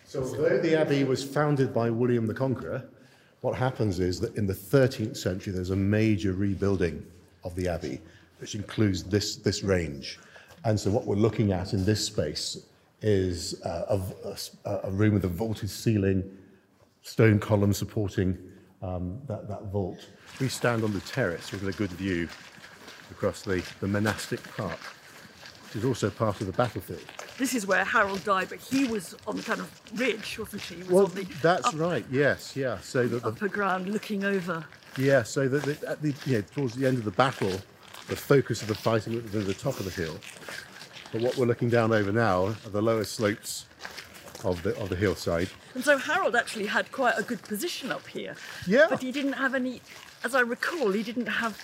So, 0.09 0.23
although 0.23 0.59
the 0.59 0.75
Abbey 0.75 1.05
was 1.05 1.23
founded 1.23 1.75
by 1.75 1.90
William 1.90 2.27
the 2.27 2.33
Conqueror, 2.33 2.83
what 3.42 3.55
happens 3.55 4.01
is 4.01 4.18
that 4.21 4.35
in 4.37 4.47
the 4.47 4.55
13th 4.55 5.18
century 5.18 5.53
there's 5.53 5.68
a 5.68 5.77
major 5.77 6.33
rebuilding 6.33 7.05
of 7.44 7.55
the 7.55 7.68
Abbey, 7.68 8.01
which 8.40 8.55
includes 8.55 9.05
this, 9.05 9.37
this 9.37 9.62
range. 9.62 10.18
And 10.64 10.81
so, 10.81 10.90
what 10.90 11.05
we're 11.05 11.16
looking 11.16 11.53
at 11.53 11.75
in 11.75 11.85
this 11.85 12.03
space 12.07 12.57
is 13.03 13.61
uh, 13.66 13.99
a, 14.25 14.35
a- 14.71 14.81
a 14.85 14.90
room 14.90 15.12
with 15.12 15.27
a 15.27 15.29
vaulted 15.29 15.68
ceiling, 15.68 16.25
stone 17.03 17.38
columns 17.38 17.77
supporting 17.77 18.38
um, 18.81 19.21
that, 19.27 19.47
that 19.47 19.64
vault. 19.64 20.09
We 20.40 20.49
stand 20.49 20.85
on 20.85 20.94
the 20.94 21.01
terrace 21.01 21.53
with 21.53 21.68
a 21.68 21.73
good 21.73 21.90
view 21.90 22.31
across 23.11 23.42
the, 23.42 23.62
the 23.81 23.88
monastic 23.88 24.42
park, 24.57 24.79
which 25.66 25.77
is 25.77 25.85
also 25.85 26.09
part 26.09 26.40
of 26.40 26.47
the 26.47 26.53
battlefield. 26.55 27.05
This 27.38 27.55
is 27.55 27.66
where 27.66 27.85
Harold 27.85 28.24
died, 28.24 28.48
but 28.51 28.59
he 28.61 28.85
was 28.87 29.14
on 29.27 29.37
the 29.37 29.42
kind 29.42 29.61
of 29.61 29.70
ridge, 29.94 30.38
wasn't 30.38 30.62
he? 30.62 30.74
He 30.77 30.81
was 30.83 30.90
Well, 30.90 31.07
the 31.07 31.22
that's 31.40 31.66
up- 31.66 31.79
right. 31.79 32.05
Yes, 32.11 32.57
yeah. 32.57 32.79
So 32.81 33.07
that 33.07 33.22
the, 33.22 33.29
upper 33.29 33.48
ground 33.48 33.88
looking 33.88 34.24
over. 34.24 34.64
yeah, 34.96 35.22
so 35.22 35.48
that 35.48 35.62
the, 35.62 35.88
at 35.88 36.03
the 36.03 36.14
you 36.27 36.38
know, 36.38 36.44
towards 36.55 36.74
the 36.74 36.87
end 36.87 36.98
of 36.98 37.05
the 37.05 37.12
battle, 37.12 37.53
the 38.09 38.16
focus 38.16 38.61
of 38.62 38.68
the 38.68 38.74
fighting 38.74 39.22
was 39.22 39.35
at 39.37 39.46
the 39.46 39.55
top 39.55 39.79
of 39.79 39.85
the 39.85 39.90
hill. 39.92 40.18
But 41.12 41.22
what 41.22 41.37
we're 41.37 41.46
looking 41.46 41.68
down 41.70 41.92
over 41.92 42.11
now 42.12 42.46
are 42.46 42.70
the 42.70 42.83
lower 42.83 43.05
slopes 43.05 43.66
of 44.44 44.62
the 44.62 44.77
of 44.79 44.88
the 44.88 44.96
hillside. 44.96 45.48
And 45.74 45.85
so 45.85 45.96
Harold 45.96 46.35
actually 46.37 46.66
had 46.66 46.90
quite 46.92 47.14
a 47.18 47.22
good 47.22 47.42
position 47.42 47.92
up 47.92 48.07
here. 48.09 48.35
Yeah. 48.66 48.87
But 48.90 49.01
he 49.03 49.12
didn't 49.12 49.35
have 49.35 49.55
any, 49.55 49.81
as 50.24 50.35
I 50.35 50.40
recall, 50.40 50.90
he 50.92 51.03
didn't 51.05 51.27
have 51.27 51.57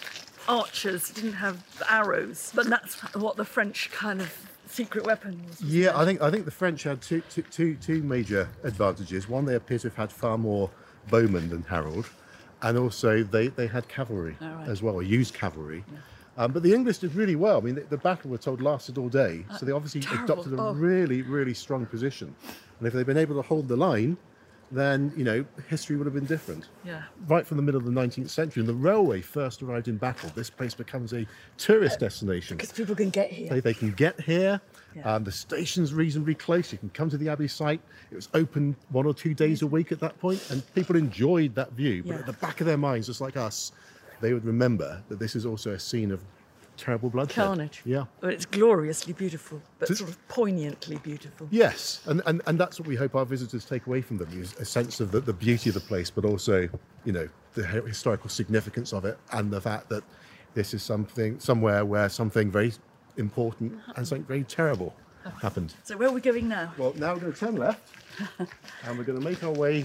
archers, 0.48 1.08
he 1.08 1.14
didn't 1.14 1.34
have 1.34 1.64
arrows. 1.90 2.52
But 2.54 2.66
that's 2.68 2.94
what 3.14 3.37
the 3.37 3.44
French 3.44 3.90
kind 3.90 4.20
of 4.20 4.32
secret 4.74 5.04
weapon 5.06 5.40
was. 5.46 5.60
Yeah, 5.62 5.96
I 5.98 6.04
think 6.04 6.20
I 6.20 6.30
think 6.30 6.44
the 6.44 6.50
French 6.50 6.82
had 6.82 7.00
two, 7.00 7.22
two, 7.30 7.42
two, 7.42 7.76
two 7.76 8.02
major 8.02 8.48
advantages. 8.64 9.28
One, 9.28 9.44
they 9.44 9.54
appear 9.54 9.78
to 9.78 9.88
have 9.88 9.96
had 9.96 10.12
far 10.12 10.37
more 10.37 10.70
bowmen 11.10 11.48
than 11.48 11.62
Harold, 11.62 12.08
and 12.62 12.76
also 12.76 13.22
they, 13.22 13.48
they 13.48 13.66
had 13.66 13.88
cavalry 13.88 14.37
Oh, 14.40 14.46
right. 14.50 14.68
as 14.68 14.82
well, 14.82 14.94
or 14.94 15.02
used 15.02 15.34
cavalry. 15.34 15.84
Um, 16.37 16.50
but 16.50 16.62
the 16.64 16.74
English 16.74 16.98
did 16.98 17.14
really 17.14 17.37
well. 17.37 17.58
I 17.58 17.60
mean, 17.60 17.76
the, 17.76 17.82
the 17.82 17.96
battle, 17.96 18.30
we're 18.30 18.38
told, 18.38 18.60
lasted 18.60 18.98
all 18.98 19.08
day, 19.08 19.44
so 19.56 19.64
they 19.64 19.70
obviously 19.70 20.00
terrible. 20.00 20.24
adopted 20.24 20.52
a 20.54 20.60
Oh. 20.62 20.72
really, 20.72 21.22
really 21.22 21.54
strong 21.54 21.87
position. 21.87 22.34
And 22.78 22.88
if 22.88 22.92
they'd 22.92 23.06
been 23.06 23.16
able 23.18 23.37
to 23.37 23.42
hold 23.42 23.68
the 23.68 23.76
line, 23.76 24.16
then 24.72 25.12
you 25.16 25.24
know 25.24 25.44
history 25.68 25.96
would 25.96 26.07
have 26.07 26.14
been 26.14 26.24
different. 26.27 26.68
Yeah. 26.85 27.03
Right 27.29 27.46
from 27.46 27.57
the 27.57 27.62
middle 27.62 27.79
of 27.81 27.85
the 27.87 27.92
19th 27.92 28.31
century, 28.31 28.62
when 28.62 28.66
the 28.66 28.74
railway 28.74 29.20
first 29.20 29.62
arrived 29.62 29.88
in 29.88 29.96
Battle, 29.96 30.31
this 30.35 30.50
place 30.50 30.74
becomes 30.74 31.12
a 31.12 31.27
tourist 31.59 32.00
destination. 32.00 32.57
Because 32.57 32.72
people 32.72 32.94
can 32.94 33.11
get 33.11 33.31
here. 33.31 33.48
They, 33.50 33.61
they 33.61 33.74
can 33.74 33.92
get 33.92 34.20
here. 34.20 34.61
Yeah. 34.94 35.14
Um, 35.14 35.24
the 35.24 35.33
station's 35.33 35.92
reasonably 35.92 36.35
close. 36.35 36.72
You 36.72 36.79
can 36.79 36.90
come 36.90 37.11
to 37.11 37.18
the 37.18 37.29
Abbey 37.29 37.48
site. 37.48 37.81
It 38.11 38.14
was 38.14 38.29
open 38.35 38.77
one 38.90 39.07
or 39.07 39.14
two 39.14 39.35
days 39.35 39.62
a 39.62 39.66
week 39.66 39.92
at 39.92 40.00
that 40.00 40.18
point, 40.20 40.44
and 40.50 40.62
people 40.74 40.96
enjoyed 40.96 41.55
that 41.57 41.72
view. 41.72 42.03
But 42.03 42.12
Yeah. 42.12 42.18
at 42.20 42.27
the 42.27 42.33
back 42.35 42.61
of 42.61 42.66
their 42.66 42.79
minds, 42.79 43.07
just 43.09 43.20
like 43.20 43.37
us, 43.37 43.72
they 44.20 44.33
would 44.33 44.44
remember 44.44 45.03
that 45.09 45.18
this 45.18 45.35
is 45.37 45.44
also 45.44 45.72
a 45.72 45.79
scene 45.79 46.11
of 46.12 46.22
terrible 46.76 47.10
bloodshed. 47.10 47.44
Carnage. 47.44 47.82
Yeah. 47.84 48.04
But 48.20 48.32
it's 48.32 48.46
gloriously 48.46 49.12
beautiful, 49.12 49.60
but 49.78 49.88
sort 49.88 50.10
of 50.10 50.28
poignantly 50.28 50.96
beautiful. 50.98 51.48
Yes, 51.50 52.00
and, 52.06 52.22
and, 52.26 52.42
and 52.46 52.58
that's 52.58 52.78
what 52.78 52.88
we 52.88 52.96
hope 52.96 53.14
our 53.14 53.24
visitors 53.26 53.64
take 53.64 53.87
away 53.87 54.00
from 54.00 54.18
them 54.18 54.28
is 54.40 54.54
a 54.60 54.64
sense 54.64 55.00
of 55.00 55.10
the, 55.12 55.20
the 55.20 55.32
beauty 55.32 55.70
of 55.70 55.74
the 55.74 55.80
place, 55.80 56.10
but 56.10 56.24
also, 56.24 56.68
you 57.04 57.12
know, 57.12 57.28
the 57.54 57.64
historical 57.66 58.28
significance 58.28 58.92
of 58.92 59.04
it 59.04 59.18
and 59.32 59.50
the 59.50 59.60
fact 59.60 59.88
that 59.88 60.02
this 60.54 60.74
is 60.74 60.82
something 60.82 61.38
somewhere 61.40 61.84
where 61.84 62.08
something 62.08 62.50
very 62.50 62.72
important 63.16 63.78
and 63.96 64.06
something 64.06 64.24
very 64.24 64.44
terrible 64.44 64.94
happened. 65.40 65.74
So 65.84 65.96
where 65.96 66.08
are 66.08 66.12
we 66.12 66.20
going 66.20 66.48
now? 66.48 66.72
Well, 66.76 66.92
now 66.96 67.14
we're 67.14 67.20
going 67.20 67.32
to 67.32 67.38
turn 67.38 67.56
left 67.56 67.88
and 68.38 68.98
we're 68.98 69.04
going 69.04 69.18
to 69.18 69.24
make 69.24 69.42
our 69.42 69.52
way 69.52 69.84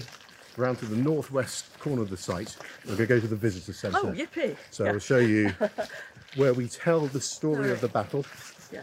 around 0.58 0.76
to 0.76 0.84
the 0.84 0.96
northwest 0.96 1.78
corner 1.78 2.02
of 2.02 2.10
the 2.10 2.16
site. 2.16 2.56
We're 2.84 2.96
going 2.96 3.08
to 3.08 3.14
go 3.14 3.20
to 3.20 3.26
the 3.28 3.36
visitor 3.36 3.72
centre. 3.72 3.98
Oh, 4.02 4.06
yippee. 4.12 4.56
So 4.70 4.84
Yeah. 4.84 4.92
I'll 4.92 4.98
show 4.98 5.18
you 5.18 5.52
where 6.36 6.54
we 6.54 6.68
tell 6.68 7.00
the 7.06 7.20
story 7.20 7.70
of 7.70 7.80
the 7.80 7.88
battle 7.88 8.24
Yeah. 8.72 8.82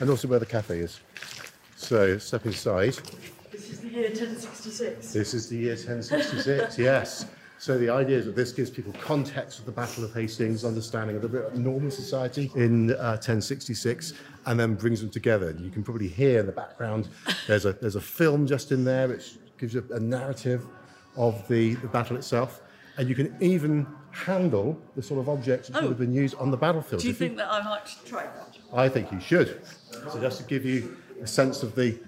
and 0.00 0.10
also 0.10 0.28
where 0.28 0.38
the 0.38 0.46
cafe 0.46 0.80
is. 0.80 1.00
So 1.76 2.18
step 2.18 2.44
inside. 2.46 2.98
This 3.50 3.70
is 3.70 3.80
the 3.80 3.88
year 3.88 4.08
1066. 4.08 5.12
This 5.12 5.34
is 5.34 5.48
the 5.48 5.56
year 5.56 5.74
1066, 5.74 6.78
yes. 6.78 7.26
So 7.60 7.76
the 7.76 7.90
idea 7.90 8.18
is 8.18 8.26
that 8.26 8.36
this 8.36 8.52
gives 8.52 8.70
people 8.70 8.92
context 9.00 9.58
of 9.58 9.64
the 9.66 9.72
Battle 9.72 10.04
of 10.04 10.14
Hastings, 10.14 10.64
understanding 10.64 11.16
of 11.16 11.22
the 11.22 11.50
Norman 11.58 11.90
society 11.90 12.52
in 12.54 12.92
uh, 12.92 13.18
1066, 13.18 14.12
and 14.46 14.60
then 14.60 14.76
brings 14.76 15.00
them 15.00 15.10
together. 15.10 15.56
You 15.58 15.70
can 15.70 15.82
probably 15.82 16.06
hear 16.06 16.38
in 16.40 16.46
the 16.46 16.52
background 16.52 17.08
there's 17.48 17.64
a 17.64 17.72
there's 17.72 17.96
a 17.96 18.00
film 18.00 18.46
just 18.46 18.70
in 18.70 18.84
there 18.84 19.08
which 19.08 19.38
gives 19.58 19.74
you 19.74 19.84
a 19.92 19.98
narrative 19.98 20.66
of 21.16 21.46
the, 21.48 21.74
the 21.76 21.88
battle 21.88 22.16
itself, 22.16 22.62
and 22.96 23.08
you 23.08 23.16
can 23.16 23.34
even 23.40 23.88
handle 24.26 24.76
the 24.96 25.02
sort 25.02 25.20
of 25.20 25.28
objects 25.28 25.68
that 25.68 25.78
Oh. 25.78 25.82
would 25.82 25.88
have 25.90 25.98
been 25.98 26.12
used 26.12 26.34
on 26.36 26.50
the 26.50 26.56
battlefield. 26.56 27.02
Do 27.02 27.08
you 27.08 27.14
think 27.14 27.36
that 27.36 27.48
I 27.50 27.62
might 27.62 27.86
try 28.04 28.24
that? 28.24 28.56
I 28.72 28.88
think 28.88 29.12
you 29.12 29.20
should. 29.20 29.60
So 30.10 30.20
just 30.20 30.38
to 30.40 30.44
give 30.44 30.64
you 30.64 30.96
a 31.22 31.26
sense 31.26 31.62
of 31.62 31.74
the 31.74 31.98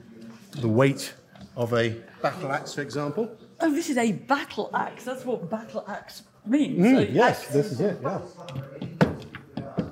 the 0.61 0.68
weight 0.68 1.14
of 1.57 1.73
a 1.75 1.94
battle 2.23 2.51
axe, 2.51 2.75
for 2.75 2.81
example. 2.83 3.31
Oh, 3.61 3.70
this 3.73 3.88
is 3.88 3.96
a 3.96 4.12
battle 4.12 4.68
axe. 4.75 5.05
That's 5.05 5.25
what 5.25 5.49
battle 5.49 5.85
axe 5.87 6.23
means. 6.44 6.79
Mm, 6.85 6.94
So 6.96 7.01
yes, 7.12 7.44
axe- 7.44 7.53
this 7.53 7.73
is 7.73 7.81
it. 7.81 7.99
Yeah. 8.03 8.20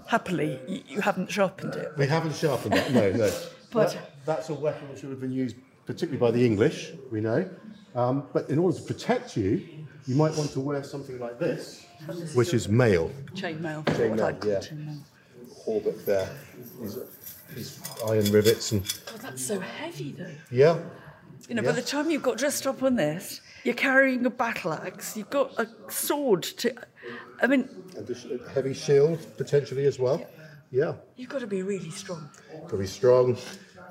Happily, 0.06 0.58
you, 0.66 0.82
you 0.88 1.00
haven't 1.00 1.30
sharpened 1.30 1.74
it. 1.76 1.92
We 1.96 2.06
haven't 2.06 2.34
sharpened 2.34 2.74
that. 2.74 2.92
No, 2.92 3.12
no. 3.12 3.30
But- 3.70 3.92
That- 3.92 4.24
that's 4.24 4.48
a 4.50 4.54
weapon 4.54 4.88
which 4.90 5.02
would 5.02 5.10
have 5.10 5.20
been 5.20 5.32
used 5.32 5.56
particularly 5.86 6.18
by 6.18 6.30
the 6.30 6.44
English. 6.44 6.92
We 7.12 7.20
know. 7.20 7.48
Um, 7.94 8.24
but 8.32 8.48
in 8.50 8.58
order 8.58 8.76
to 8.76 8.82
protect 8.82 9.36
you, 9.36 9.66
you 10.08 10.16
might 10.16 10.34
want 10.36 10.50
to 10.52 10.60
wear 10.60 10.82
something 10.82 11.20
like 11.20 11.38
this, 11.38 11.84
which 12.34 12.54
is 12.54 12.66
mail. 12.66 13.10
Chainmail. 13.34 13.84
Chainmail, 13.84 14.10
what 14.10 14.20
I'd 14.20 14.40
call 14.40 14.50
yeah. 14.50 14.58
chainmail. 14.58 15.00
Orbit 15.66 16.06
there. 16.06 16.30
These, 16.80 16.98
these 17.54 17.80
iron 18.08 18.24
rivets 18.32 18.72
and 18.72 18.82
God, 19.06 19.20
that's 19.20 19.44
so 19.44 19.60
heavy, 19.60 20.12
though. 20.12 20.30
yeah. 20.50 20.78
You 21.46 21.54
know, 21.54 21.62
Yeah. 21.62 21.68
by 21.70 21.72
the 21.76 21.82
time 21.82 22.10
you've 22.10 22.22
got 22.22 22.38
dressed 22.38 22.66
up 22.66 22.82
on 22.82 22.96
this, 22.96 23.42
you're 23.64 23.74
carrying 23.74 24.24
a 24.24 24.30
battle 24.30 24.72
axe. 24.72 25.14
You've 25.16 25.30
got 25.30 25.52
a 25.58 25.68
sword 25.90 26.42
to. 26.42 26.74
I 27.42 27.46
mean, 27.46 27.68
And 27.96 28.08
a 28.08 28.50
heavy 28.54 28.72
shield 28.72 29.18
potentially 29.36 29.84
as 29.84 29.98
well. 29.98 30.26
Yeah. 30.70 30.94
you've 31.16 31.28
got 31.28 31.40
to 31.40 31.46
be 31.46 31.62
really 31.62 31.90
strong. 31.90 32.30
Got 32.62 32.70
to 32.70 32.76
be 32.78 32.86
strong. 32.86 33.36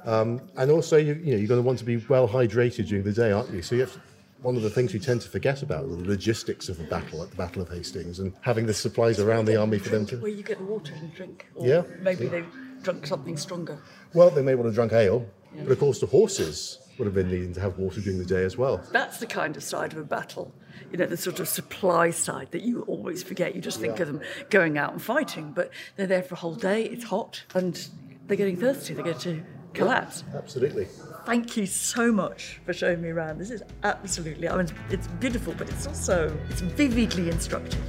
Um, 0.05 0.41
and 0.55 0.71
also, 0.71 0.97
you, 0.97 1.13
you 1.13 1.31
know, 1.33 1.37
you're 1.37 1.47
going 1.47 1.61
to 1.61 1.67
want 1.67 1.77
to 1.79 1.85
be 1.85 1.97
well 1.97 2.27
hydrated 2.27 2.87
during 2.87 3.03
the 3.03 3.11
day, 3.13 3.31
aren't 3.31 3.51
you? 3.51 3.61
So 3.61 3.75
you 3.75 3.81
have 3.81 3.93
to, 3.93 4.01
one 4.41 4.55
of 4.55 4.61
the 4.61 4.69
things 4.69 4.93
we 4.93 4.99
tend 4.99 5.21
to 5.21 5.29
forget 5.29 5.61
about 5.63 5.87
the 5.89 5.95
logistics 5.95 6.69
of 6.69 6.79
a 6.79 6.83
battle 6.83 7.23
at 7.23 7.31
the 7.31 7.35
Battle 7.35 7.61
of 7.61 7.69
Hastings 7.69 8.19
and 8.19 8.33
having 8.41 8.65
the 8.65 8.73
supplies 8.73 9.19
around 9.19 9.45
the 9.45 9.55
army 9.55 9.79
for 9.79 9.89
them 9.89 10.05
to. 10.07 10.17
Where 10.17 10.29
you 10.31 10.43
get 10.43 10.59
the 10.59 10.65
water 10.65 10.93
and 10.95 11.13
drink. 11.13 11.47
Or 11.55 11.67
Yeah. 11.67 11.83
Maybe 11.99 12.27
they've 12.27 12.45
drunk 12.83 13.07
something 13.07 13.37
stronger. 13.37 13.79
Well, 14.13 14.29
they 14.29 14.43
may 14.43 14.55
want 14.55 14.69
to 14.69 14.73
drunk 14.73 14.93
ale, 14.93 15.25
but 15.55 15.71
of 15.71 15.79
course 15.79 15.99
the 15.99 16.05
horses 16.05 16.79
would 16.97 17.05
have 17.05 17.15
been 17.15 17.29
needing 17.29 17.53
to 17.53 17.59
have 17.59 17.77
water 17.77 18.01
during 18.01 18.19
the 18.19 18.25
day 18.25 18.43
as 18.43 18.57
well. 18.57 18.81
That's 18.91 19.19
the 19.19 19.27
kind 19.27 19.55
of 19.55 19.63
side 19.63 19.93
of 19.93 19.99
a 19.99 20.03
battle, 20.03 20.53
you 20.91 20.97
know, 20.97 21.05
the 21.05 21.17
sort 21.17 21.39
of 21.39 21.47
supply 21.47 22.09
side 22.11 22.51
that 22.51 22.61
you 22.61 22.81
always 22.83 23.23
forget. 23.23 23.55
You 23.55 23.61
just 23.61 23.79
think 23.79 23.99
of 23.99 24.07
them 24.07 24.21
going 24.49 24.77
out 24.77 24.93
and 24.93 25.01
fighting, 25.01 25.51
but 25.51 25.71
they're 25.95 26.07
there 26.07 26.23
for 26.23 26.35
a 26.35 26.37
whole 26.37 26.55
day, 26.55 26.83
it's 26.83 27.03
hot, 27.05 27.43
and 27.53 27.87
they're 28.27 28.37
getting 28.37 28.57
thirsty, 28.57 28.93
they're 28.93 29.03
going 29.03 29.17
to 29.19 29.43
collapse. 29.73 30.23
Absolutely. 30.35 30.87
Thank 31.27 31.57
you 31.57 31.65
so 31.65 32.09
much 32.09 32.61
for 32.65 32.71
showing 32.71 33.01
me 33.01 33.09
around. 33.09 33.37
This 33.37 33.51
is 33.51 33.61
absolutely, 33.83 34.47
I 34.47 34.55
mean, 34.55 34.69
it's 34.89 35.07
beautiful, 35.19 35.53
but 35.57 35.69
it's 35.69 35.85
also, 35.85 36.33
it's 36.49 36.61
vividly 36.61 37.29
instructive. 37.29 37.81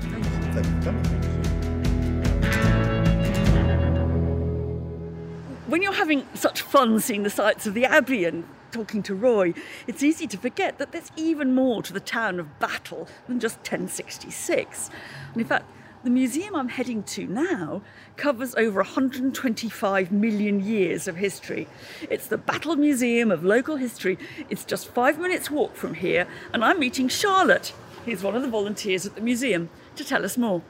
Thank 0.00 0.66
you. 0.66 0.72
Thank 0.82 1.06
you. 1.06 1.12
When 5.68 5.82
you're 5.82 5.92
having 5.92 6.26
such 6.34 6.62
fun 6.62 6.98
seeing 6.98 7.22
the 7.22 7.30
sights 7.30 7.68
of 7.68 7.74
the 7.74 7.84
Abbey 7.84 8.24
and 8.24 8.42
talking 8.72 9.04
to 9.04 9.14
Roy, 9.14 9.54
it's 9.86 10.02
easy 10.02 10.26
to 10.26 10.36
forget 10.36 10.78
that 10.78 10.90
there's 10.90 11.12
even 11.14 11.54
more 11.54 11.80
to 11.84 11.92
the 11.92 12.00
town 12.00 12.40
of 12.40 12.58
Battle 12.58 13.06
than 13.28 13.38
just 13.38 13.58
1066. 13.58 14.90
And 15.32 15.40
in 15.40 15.46
fact, 15.46 15.70
the 16.04 16.10
museum 16.10 16.54
I'm 16.54 16.68
heading 16.68 17.02
to 17.04 17.26
now 17.26 17.82
covers 18.16 18.54
over 18.54 18.80
125 18.80 20.12
million 20.12 20.60
years 20.60 21.08
of 21.08 21.16
history. 21.16 21.66
It's 22.08 22.26
the 22.26 22.38
Battle 22.38 22.76
Museum 22.76 23.30
of 23.30 23.44
Local 23.44 23.76
History. 23.76 24.18
It's 24.48 24.64
just 24.64 24.88
five 24.88 25.18
minutes' 25.18 25.50
walk 25.50 25.74
from 25.74 25.94
here, 25.94 26.26
and 26.52 26.64
I'm 26.64 26.78
meeting 26.78 27.08
Charlotte, 27.08 27.72
who's 28.04 28.22
one 28.22 28.36
of 28.36 28.42
the 28.42 28.48
volunteers 28.48 29.06
at 29.06 29.14
the 29.14 29.20
museum, 29.20 29.70
to 29.96 30.04
tell 30.04 30.24
us 30.24 30.36
more. 30.36 30.62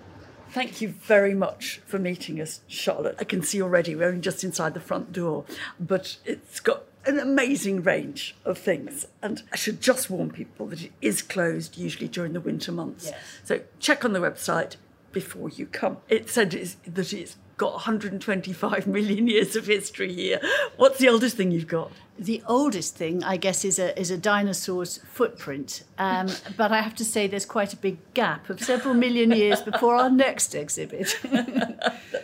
Thank 0.50 0.80
you 0.80 0.88
very 0.88 1.34
much 1.34 1.82
for 1.84 1.98
meeting 1.98 2.40
us, 2.40 2.62
Charlotte. 2.66 3.16
I 3.18 3.24
can 3.24 3.42
see 3.42 3.60
already 3.60 3.94
we're 3.94 4.08
only 4.08 4.20
just 4.20 4.44
inside 4.44 4.72
the 4.72 4.80
front 4.80 5.12
door, 5.12 5.44
but 5.78 6.16
it's 6.24 6.58
got 6.58 6.84
an 7.04 7.18
amazing 7.18 7.82
range 7.82 8.34
of 8.46 8.56
things. 8.56 9.06
And 9.22 9.42
I 9.52 9.56
should 9.56 9.82
just 9.82 10.08
warn 10.08 10.30
people 10.30 10.66
that 10.68 10.84
it 10.84 10.92
is 11.02 11.20
closed 11.20 11.76
usually 11.76 12.08
during 12.08 12.32
the 12.32 12.40
winter 12.40 12.72
months. 12.72 13.12
So 13.44 13.60
check 13.78 14.06
on 14.06 14.14
the 14.14 14.20
website 14.20 14.76
before 15.12 15.48
you 15.48 15.66
come. 15.66 15.98
It 16.08 16.28
said 16.28 16.54
it's, 16.54 16.76
that 16.86 17.12
it's 17.12 17.36
got 17.58 17.72
125 17.72 18.86
million 18.98 19.26
years 19.26 19.56
of 19.56 19.66
history 19.66 20.14
here. 20.14 20.40
What's 20.76 20.98
the 20.98 21.08
oldest 21.08 21.36
thing 21.36 21.50
you've 21.50 21.66
got? 21.66 21.92
The 22.18 22.42
oldest 22.48 22.96
thing, 22.96 23.22
I 23.22 23.36
guess, 23.36 23.64
is 23.64 23.78
a 23.78 23.96
is 23.98 24.10
a 24.10 24.18
dinosaur's 24.18 24.98
footprint. 24.98 25.84
Um, 25.98 26.26
but 26.56 26.72
I 26.72 26.80
have 26.80 26.96
to 26.96 27.04
say, 27.04 27.28
there's 27.28 27.46
quite 27.46 27.72
a 27.72 27.76
big 27.76 27.98
gap 28.14 28.50
of 28.50 28.60
several 28.60 28.94
million 28.94 29.30
years 29.30 29.60
before 29.60 29.94
our 29.94 30.10
next 30.10 30.54
exhibit. 30.54 31.16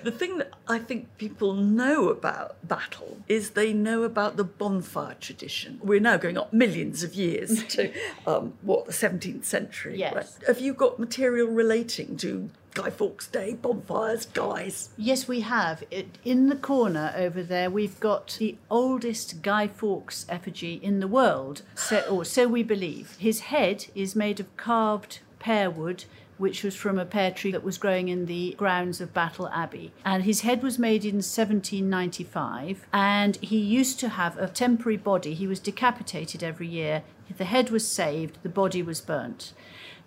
The 0.02 0.10
thing 0.10 0.36
that 0.36 0.52
I 0.68 0.80
think 0.80 1.16
people 1.16 1.54
know 1.54 2.10
about 2.10 2.56
battle 2.68 3.16
is 3.26 3.50
they 3.50 3.72
know 3.72 4.02
about 4.02 4.36
the 4.36 4.44
bonfire 4.44 5.16
tradition. 5.18 5.80
We're 5.82 5.98
now 5.98 6.18
going 6.18 6.36
up 6.36 6.52
millions 6.52 7.02
of 7.02 7.14
years 7.14 7.64
to 7.68 7.90
um, 8.26 8.52
what 8.60 8.84
the 8.84 8.92
17th 8.92 9.46
century. 9.46 9.98
Yes. 9.98 10.38
Have 10.46 10.60
you 10.60 10.74
got 10.74 10.98
material 10.98 11.48
relating 11.48 12.18
to 12.18 12.50
Guy 12.74 12.90
Fawkes 12.90 13.28
Day, 13.28 13.54
bonfires, 13.54 14.26
guys? 14.26 14.90
yes, 14.96 15.28
we 15.28 15.40
have. 15.40 15.84
In 16.24 16.48
the 16.48 16.56
corner 16.56 17.14
over 17.16 17.40
there, 17.42 17.70
we've 17.70 17.98
got 18.00 18.37
the 18.40 18.56
oldest 18.68 19.42
Guy 19.42 19.68
Fawkes 19.68 20.26
effigy 20.28 20.74
in 20.82 20.98
the 20.98 21.06
world, 21.06 21.62
so, 21.76 22.00
or 22.10 22.24
so 22.24 22.48
we 22.48 22.64
believe. 22.64 23.16
His 23.20 23.40
head 23.40 23.87
is 23.94 24.16
made 24.16 24.40
of 24.40 24.56
carved 24.56 25.20
pear 25.38 25.70
wood. 25.70 26.04
Which 26.37 26.64
was 26.64 26.74
from 26.74 26.98
a 26.98 27.04
pear 27.04 27.30
tree 27.30 27.52
that 27.52 27.62
was 27.62 27.78
growing 27.78 28.08
in 28.08 28.26
the 28.26 28.56
grounds 28.58 29.00
of 29.00 29.14
Battle 29.14 29.48
Abbey. 29.50 29.92
And 30.04 30.24
his 30.24 30.40
head 30.40 30.64
was 30.64 30.80
made 30.80 31.04
in 31.04 31.22
1795. 31.22 32.87
And 32.92 33.37
he 33.37 33.58
used 33.58 34.00
to 34.00 34.08
have 34.08 34.37
a 34.37 34.48
temporary 34.48 34.96
body. 34.96 35.34
He 35.34 35.46
was 35.46 35.60
decapitated 35.60 36.42
every 36.42 36.66
year. 36.66 37.04
The 37.38 37.44
head 37.44 37.70
was 37.70 37.87
saved, 37.87 38.38
the 38.42 38.48
body 38.48 38.82
was 38.82 39.00
burnt. 39.00 39.52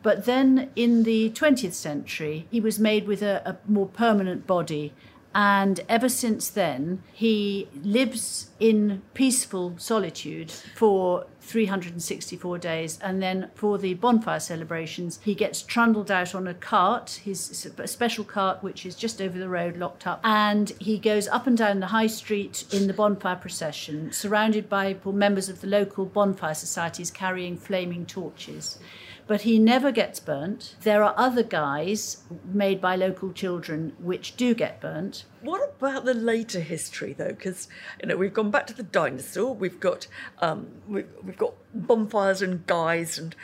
But 0.08 0.24
then 0.24 0.70
in 0.78 1.04
the 1.04 1.32
20th 1.32 1.74
century, 1.74 2.48
he 2.50 2.62
was 2.62 2.80
made 2.80 3.08
with 3.08 3.22
a, 3.22 3.42
a 3.46 3.58
more 3.70 3.88
permanent 3.88 4.48
body 4.48 4.94
And 5.40 5.82
ever 5.88 6.10
since 6.10 6.50
then, 6.50 7.04
he 7.14 7.68
lives 7.84 8.50
in 8.60 9.04
peaceful 9.14 9.76
solitude 9.78 10.50
for 10.50 11.28
364 11.42 12.58
days. 12.58 12.98
And 13.04 13.22
then 13.22 13.52
for 13.54 13.78
the 13.78 13.94
bonfire 13.94 14.40
celebrations, 14.40 15.20
he 15.24 15.36
gets 15.36 15.62
trundled 15.62 16.10
out 16.10 16.34
on 16.34 16.48
a 16.48 16.56
cart, 16.56 17.22
his 17.24 17.70
a 17.78 17.88
special 17.88 18.24
cart, 18.24 18.64
which 18.64 18.84
is 18.84 18.96
just 18.96 19.22
over 19.22 19.38
the 19.38 19.48
road, 19.48 19.78
locked 19.78 20.08
up. 20.08 20.22
And 20.24 20.72
he 20.80 20.98
goes 20.98 21.28
up 21.28 21.46
and 21.46 21.56
down 21.56 21.82
the 21.82 21.88
high 21.88 22.08
street 22.08 22.66
in 22.72 22.88
the 22.88 22.94
bonfire 22.94 23.36
procession, 23.36 24.12
surrounded 24.12 24.68
by 24.68 24.96
members 25.06 25.50
of 25.50 25.62
the 25.62 25.68
local 25.68 26.06
bonfire 26.06 26.56
societies 26.56 27.12
carrying 27.12 27.58
flaming 27.58 28.08
torches 28.08 28.80
but 29.28 29.42
he 29.42 29.60
never 29.60 29.92
gets 29.92 30.20
burnt. 30.20 30.76
There 30.82 31.04
are 31.04 31.14
other 31.18 31.44
guys 31.44 32.24
made 32.46 32.82
by 32.82 32.96
local 32.96 33.34
children 33.34 33.94
which 34.00 34.38
do 34.38 34.56
get 34.56 34.80
burnt. 34.82 35.26
What 35.42 35.76
about 35.78 36.06
the 36.06 36.14
later 36.14 36.62
history, 36.62 37.14
though? 37.14 37.30
Because 37.30 37.68
you 38.02 38.08
know 38.08 38.18
we've 38.18 38.34
gone 38.34 38.52
back 38.52 38.68
to 38.68 38.74
the 38.74 38.84
dinosaur. 38.84 39.54
We've 39.54 39.80
got 39.80 40.08
um, 40.40 40.68
we've, 40.88 41.10
we've 41.24 41.38
got 41.38 41.54
bonfires 41.74 42.42
and 42.42 42.66
guys, 42.66 43.18
and 43.18 43.36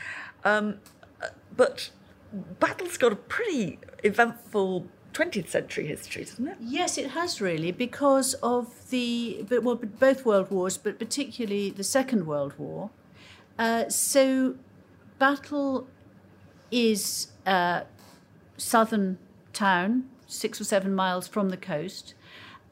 um, 0.45 0.79
but 1.55 1.91
battle's 2.59 2.97
got 2.97 3.11
a 3.11 3.17
pretty 3.17 3.79
eventful 4.03 4.87
20th 5.13 5.49
century 5.49 5.87
history, 5.87 6.25
doesn't 6.25 6.47
it? 6.47 6.57
Yes, 6.59 6.97
it 6.97 7.11
has 7.11 7.39
really, 7.39 7.71
because 7.71 8.33
of 8.35 8.89
the 8.89 9.45
well, 9.49 9.75
both 9.75 10.25
world 10.25 10.49
wars, 10.49 10.77
but 10.77 10.97
particularly 10.97 11.69
the 11.69 11.83
Second 11.83 12.25
World 12.25 12.53
War. 12.57 12.89
Uh, 13.57 13.87
so 13.89 14.55
Battle 15.23 15.87
is 16.69 17.27
a 17.45 17.83
southern 18.57 19.17
town, 19.53 20.09
six 20.27 20.59
or 20.59 20.65
seven 20.65 20.93
miles 20.93 21.29
from 21.29 21.47
the 21.47 21.55
coast. 21.55 22.13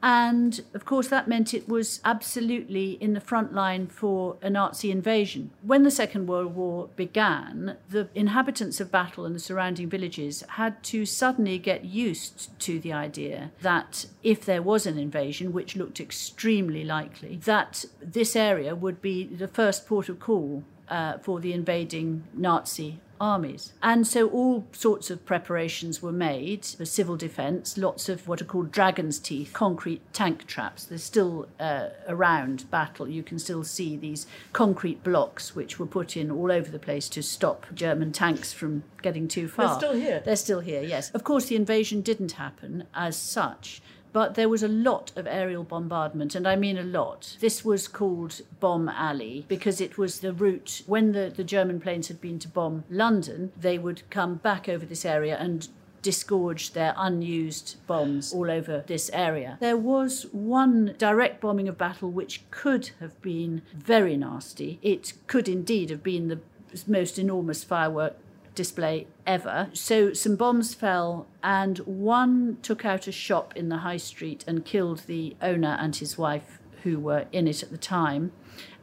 And 0.02 0.60
of 0.74 0.84
course, 0.84 1.08
that 1.08 1.26
meant 1.26 1.54
it 1.54 1.66
was 1.66 2.02
absolutely 2.04 2.98
in 3.00 3.14
the 3.14 3.22
front 3.22 3.54
line 3.54 3.86
for 3.86 4.36
a 4.42 4.50
Nazi 4.50 4.90
invasion. 4.90 5.50
When 5.62 5.82
the 5.82 5.90
Second 5.90 6.26
World 6.26 6.54
War 6.54 6.90
began, 6.94 7.78
the 7.88 8.10
inhabitants 8.14 8.82
of 8.82 8.92
Battle 8.92 9.24
and 9.24 9.34
the 9.34 9.40
surrounding 9.40 9.88
villages 9.88 10.44
had 10.46 10.82
to 10.92 11.06
suddenly 11.06 11.56
get 11.56 11.86
used 11.86 12.50
to 12.60 12.78
the 12.78 12.92
idea 12.92 13.52
that 13.62 14.04
if 14.22 14.44
there 14.44 14.60
was 14.60 14.84
an 14.84 14.98
invasion, 14.98 15.54
which 15.54 15.74
looked 15.74 16.00
extremely 16.00 16.84
likely, 16.84 17.36
that 17.44 17.86
this 18.02 18.36
area 18.36 18.74
would 18.74 19.00
be 19.00 19.24
the 19.24 19.48
first 19.48 19.86
port 19.86 20.10
of 20.10 20.20
call 20.20 20.64
uh, 20.92 21.18
for 21.18 21.40
the 21.40 21.52
invading 21.54 22.22
Nazi 22.34 23.00
armies. 23.18 23.72
And 23.82 24.04
so 24.06 24.28
all 24.28 24.66
sorts 24.72 25.08
of 25.08 25.24
preparations 25.24 26.02
were 26.02 26.12
made 26.12 26.66
for 26.66 26.84
civil 26.84 27.16
defence, 27.16 27.78
lots 27.78 28.08
of 28.08 28.26
what 28.26 28.42
are 28.42 28.44
called 28.44 28.72
dragon's 28.72 29.18
teeth, 29.20 29.52
concrete 29.52 30.02
tank 30.12 30.46
traps. 30.46 30.84
They're 30.84 30.98
still 30.98 31.48
uh, 31.58 31.90
around 32.08 32.68
battle. 32.70 33.08
You 33.08 33.22
can 33.22 33.38
still 33.38 33.62
see 33.64 33.96
these 33.96 34.26
concrete 34.52 35.02
blocks 35.04 35.54
which 35.54 35.78
were 35.78 35.86
put 35.86 36.16
in 36.16 36.30
all 36.30 36.50
over 36.50 36.70
the 36.70 36.80
place 36.80 37.08
to 37.10 37.22
stop 37.22 37.66
German 37.72 38.10
tanks 38.12 38.52
from 38.52 38.82
getting 39.00 39.28
too 39.28 39.48
far. 39.48 39.68
They're 39.68 39.78
still 39.78 39.94
here. 39.94 40.22
They're 40.24 40.36
still 40.36 40.60
here, 40.60 40.82
yes. 40.82 41.10
Of 41.12 41.24
course, 41.24 41.46
the 41.46 41.56
invasion 41.56 42.02
didn't 42.02 42.32
happen 42.32 42.84
as 42.92 43.16
such. 43.16 43.80
But 44.12 44.34
there 44.34 44.48
was 44.48 44.62
a 44.62 44.68
lot 44.68 45.12
of 45.16 45.26
aerial 45.26 45.64
bombardment, 45.64 46.34
and 46.34 46.46
I 46.46 46.56
mean 46.56 46.76
a 46.76 46.82
lot. 46.82 47.36
This 47.40 47.64
was 47.64 47.88
called 47.88 48.42
Bomb 48.60 48.88
Alley 48.88 49.44
because 49.48 49.80
it 49.80 49.96
was 49.96 50.20
the 50.20 50.32
route 50.32 50.82
when 50.86 51.12
the, 51.12 51.32
the 51.34 51.44
German 51.44 51.80
planes 51.80 52.08
had 52.08 52.20
been 52.20 52.38
to 52.40 52.48
bomb 52.48 52.84
London, 52.90 53.52
they 53.58 53.78
would 53.78 54.02
come 54.10 54.36
back 54.36 54.68
over 54.68 54.84
this 54.84 55.04
area 55.04 55.36
and 55.38 55.68
disgorge 56.02 56.72
their 56.72 56.94
unused 56.96 57.76
bombs 57.86 58.34
all 58.34 58.50
over 58.50 58.84
this 58.86 59.08
area. 59.12 59.56
There 59.60 59.76
was 59.76 60.26
one 60.32 60.94
direct 60.98 61.40
bombing 61.40 61.68
of 61.68 61.78
battle 61.78 62.10
which 62.10 62.42
could 62.50 62.90
have 63.00 63.20
been 63.22 63.62
very 63.72 64.16
nasty. 64.16 64.78
It 64.82 65.14
could 65.28 65.48
indeed 65.48 65.90
have 65.90 66.02
been 66.02 66.28
the 66.28 66.40
most 66.86 67.18
enormous 67.18 67.64
firework 67.64 68.16
display 68.54 69.06
ever. 69.26 69.70
So 69.72 70.12
some 70.12 70.36
bombs 70.36 70.74
fell, 70.74 71.26
and 71.42 71.78
one 71.78 72.58
took 72.62 72.84
out 72.84 73.06
a 73.06 73.12
shop 73.12 73.56
in 73.56 73.68
the 73.68 73.78
high 73.78 73.96
street 73.96 74.44
and 74.46 74.64
killed 74.64 75.00
the 75.06 75.36
owner 75.40 75.76
and 75.80 75.96
his 75.96 76.18
wife, 76.18 76.58
who 76.82 76.98
were 76.98 77.26
in 77.32 77.46
it 77.46 77.62
at 77.62 77.70
the 77.70 77.78
time, 77.78 78.32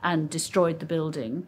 and 0.01 0.29
destroyed 0.29 0.79
the 0.79 0.86
building. 0.86 1.47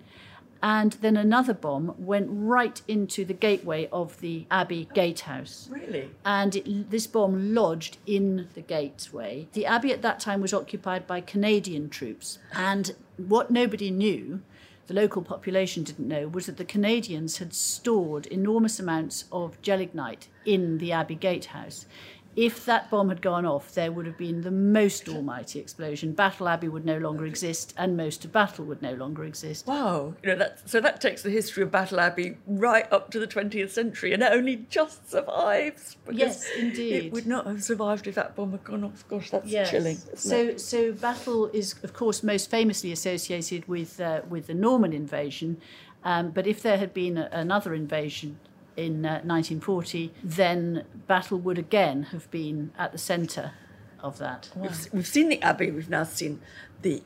And 0.63 0.93
then 1.01 1.17
another 1.17 1.55
bomb 1.55 1.95
went 1.97 2.27
right 2.29 2.79
into 2.87 3.25
the 3.25 3.33
gateway 3.33 3.89
of 3.91 4.19
the 4.19 4.45
Abbey 4.51 4.87
gatehouse. 4.93 5.67
Really? 5.71 6.11
And 6.23 6.55
it, 6.55 6.91
this 6.91 7.07
bomb 7.07 7.55
lodged 7.55 7.97
in 8.05 8.47
the 8.53 8.61
gateway. 8.61 9.47
The 9.53 9.65
Abbey 9.65 9.91
at 9.91 10.03
that 10.03 10.19
time 10.19 10.39
was 10.39 10.53
occupied 10.53 11.07
by 11.07 11.21
Canadian 11.21 11.89
troops. 11.89 12.37
And 12.53 12.93
what 13.17 13.49
nobody 13.49 13.89
knew 13.89 14.43
the 14.91 14.99
local 14.99 15.21
population 15.21 15.83
didn't 15.83 16.05
know 16.09 16.27
was 16.27 16.47
that 16.47 16.57
the 16.57 16.65
Canadians 16.65 17.37
had 17.37 17.53
stored 17.53 18.25
enormous 18.25 18.77
amounts 18.77 19.23
of 19.31 19.61
gelignite 19.61 20.27
in 20.43 20.79
the 20.79 20.91
Abbey 20.91 21.15
Gatehouse 21.15 21.85
if 22.35 22.65
that 22.65 22.89
bomb 22.89 23.09
had 23.09 23.21
gone 23.21 23.45
off, 23.45 23.73
there 23.73 23.91
would 23.91 24.05
have 24.05 24.17
been 24.17 24.41
the 24.41 24.51
most 24.51 25.09
almighty 25.09 25.59
explosion. 25.59 26.13
Battle 26.13 26.47
Abbey 26.47 26.69
would 26.69 26.85
no 26.85 26.97
longer 26.97 27.25
exist, 27.25 27.73
and 27.77 27.97
most 27.97 28.23
of 28.23 28.31
Battle 28.31 28.63
would 28.65 28.81
no 28.81 28.93
longer 28.93 29.25
exist. 29.25 29.67
Wow! 29.67 30.13
You 30.23 30.29
know, 30.29 30.35
that, 30.37 30.69
so 30.69 30.79
that 30.79 31.01
takes 31.01 31.23
the 31.23 31.29
history 31.29 31.63
of 31.63 31.71
Battle 31.71 31.99
Abbey 31.99 32.37
right 32.47 32.91
up 32.91 33.11
to 33.11 33.19
the 33.19 33.27
20th 33.27 33.71
century, 33.71 34.13
and 34.13 34.23
it 34.23 34.31
only 34.31 34.65
just 34.69 35.09
survives. 35.09 35.97
Yes, 36.09 36.49
indeed. 36.57 37.05
It 37.05 37.11
would 37.11 37.27
not 37.27 37.45
have 37.47 37.63
survived 37.63 38.07
if 38.07 38.15
that 38.15 38.35
bomb 38.35 38.51
had 38.51 38.63
gone 38.63 38.85
off. 38.85 39.05
Gosh, 39.09 39.29
that's 39.29 39.49
yes. 39.49 39.69
chilling. 39.69 39.97
So, 40.15 40.37
it? 40.37 40.61
so 40.61 40.93
Battle 40.93 41.47
is, 41.47 41.75
of 41.83 41.93
course, 41.93 42.23
most 42.23 42.49
famously 42.49 42.93
associated 42.93 43.67
with 43.67 43.99
uh, 43.99 44.21
with 44.29 44.47
the 44.47 44.53
Norman 44.53 44.93
invasion. 44.93 45.57
Um, 46.03 46.31
but 46.31 46.47
if 46.47 46.61
there 46.61 46.77
had 46.77 46.93
been 46.93 47.17
a, 47.17 47.29
another 47.31 47.73
invasion 47.73 48.39
in 48.77 49.05
uh, 49.05 49.21
1940, 49.23 50.13
then 50.23 50.85
battle 51.07 51.39
would 51.39 51.57
again 51.57 52.03
have 52.03 52.29
been 52.31 52.71
at 52.77 52.91
the 52.91 52.97
centre 52.97 53.53
of 53.99 54.17
that. 54.17 54.49
We've, 54.55 54.93
we've 54.93 55.07
seen 55.07 55.29
the 55.29 55.41
Abbey, 55.41 55.71
we've 55.71 55.89
now 55.89 56.03
seen 56.03 56.41
the 56.81 57.03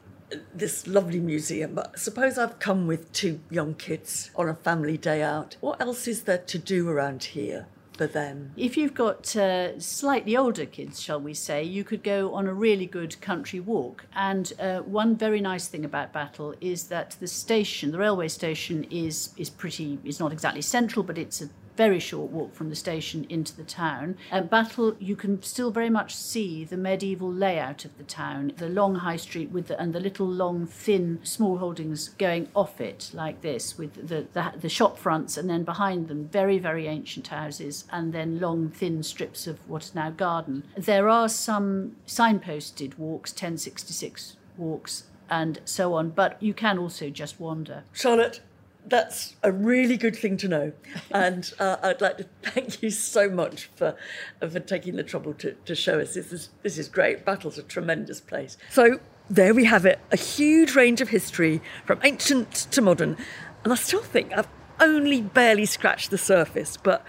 this 0.53 0.87
lovely 0.87 1.19
museum. 1.19 1.75
But 1.75 1.99
suppose 1.99 2.37
I've 2.37 2.59
come 2.59 2.87
with 2.87 3.11
two 3.13 3.39
young 3.49 3.75
kids 3.75 4.31
on 4.35 4.49
a 4.49 4.55
family 4.55 4.97
day 4.97 5.21
out. 5.21 5.55
What 5.59 5.79
else 5.81 6.07
is 6.07 6.23
there 6.23 6.39
to 6.39 6.57
do 6.57 6.89
around 6.89 7.23
here? 7.23 7.67
For 7.95 8.07
them? 8.07 8.51
If 8.55 8.77
you've 8.77 8.93
got 8.93 9.35
uh, 9.35 9.79
slightly 9.79 10.35
older 10.37 10.65
kids, 10.65 11.01
shall 11.01 11.19
we 11.19 11.33
say, 11.33 11.63
you 11.63 11.83
could 11.83 12.03
go 12.03 12.33
on 12.33 12.47
a 12.47 12.53
really 12.53 12.85
good 12.85 13.19
country 13.21 13.59
walk. 13.59 14.05
And 14.15 14.51
uh, 14.59 14.79
one 14.79 15.15
very 15.15 15.41
nice 15.41 15.67
thing 15.67 15.85
about 15.85 16.13
Battle 16.13 16.53
is 16.61 16.87
that 16.87 17.15
the 17.19 17.27
station, 17.27 17.91
the 17.91 17.97
railway 17.97 18.27
station, 18.27 18.85
is 18.85 19.29
is 19.37 19.49
pretty. 19.49 19.99
is 20.03 20.19
not 20.19 20.31
exactly 20.31 20.61
central, 20.61 21.03
but 21.03 21.17
it's 21.17 21.41
a 21.41 21.49
very 21.75 21.99
short 21.99 22.31
walk 22.31 22.53
from 22.53 22.69
the 22.69 22.75
station 22.75 23.25
into 23.29 23.55
the 23.55 23.63
town. 23.63 24.17
At 24.31 24.49
Battle, 24.49 24.95
you 24.99 25.15
can 25.15 25.41
still 25.43 25.71
very 25.71 25.89
much 25.89 26.15
see 26.15 26.63
the 26.63 26.77
medieval 26.77 27.31
layout 27.31 27.85
of 27.85 27.97
the 27.97 28.03
town, 28.03 28.53
the 28.57 28.69
long 28.69 28.95
high 28.95 29.17
street 29.17 29.51
with 29.51 29.67
the, 29.67 29.79
and 29.79 29.93
the 29.93 29.99
little 29.99 30.27
long 30.27 30.65
thin 30.65 31.19
small 31.23 31.57
holdings 31.57 32.09
going 32.17 32.49
off 32.55 32.79
it 32.79 33.11
like 33.13 33.41
this, 33.41 33.77
with 33.77 34.07
the, 34.07 34.27
the, 34.33 34.53
the 34.59 34.69
shop 34.69 34.97
fronts, 34.97 35.37
and 35.37 35.49
then 35.49 35.63
behind 35.63 36.07
them 36.07 36.27
very 36.27 36.59
very 36.59 36.87
ancient 36.87 37.27
houses, 37.27 37.85
and 37.91 38.13
then 38.13 38.39
long 38.39 38.69
thin 38.69 39.03
strips 39.03 39.47
of 39.47 39.57
what 39.69 39.83
is 39.83 39.95
now 39.95 40.09
garden. 40.09 40.63
There 40.77 41.09
are 41.09 41.29
some 41.29 41.95
signposted 42.07 42.97
walks, 42.97 43.31
1066 43.31 44.37
walks 44.57 45.03
and 45.29 45.59
so 45.65 45.93
on, 45.93 46.09
but 46.09 46.41
you 46.41 46.53
can 46.53 46.77
also 46.77 47.09
just 47.09 47.39
wander. 47.39 47.83
Charlotte, 47.93 48.41
that's 48.87 49.35
a 49.43 49.51
really 49.51 49.97
good 49.97 50.15
thing 50.15 50.37
to 50.37 50.47
know. 50.47 50.73
And 51.11 51.51
uh, 51.59 51.77
I'd 51.81 52.01
like 52.01 52.17
to 52.17 52.25
thank 52.43 52.81
you 52.81 52.89
so 52.89 53.29
much 53.29 53.69
for, 53.75 53.95
for 54.39 54.59
taking 54.59 54.95
the 54.95 55.03
trouble 55.03 55.33
to, 55.35 55.53
to 55.53 55.75
show 55.75 55.99
us. 55.99 56.13
This 56.13 56.31
is, 56.31 56.49
this 56.63 56.77
is 56.77 56.87
great. 56.87 57.25
Battle's 57.25 57.57
a 57.57 57.63
tremendous 57.63 58.21
place. 58.21 58.57
So 58.69 58.99
there 59.29 59.53
we 59.53 59.65
have 59.65 59.85
it 59.85 59.99
a 60.11 60.17
huge 60.17 60.75
range 60.75 61.01
of 61.01 61.09
history 61.09 61.61
from 61.85 61.99
ancient 62.03 62.53
to 62.71 62.81
modern. 62.81 63.17
And 63.63 63.73
I 63.73 63.75
still 63.75 64.03
think 64.03 64.31
I've 64.37 64.47
only 64.79 65.21
barely 65.21 65.65
scratched 65.65 66.11
the 66.11 66.17
surface, 66.17 66.77
but 66.77 67.03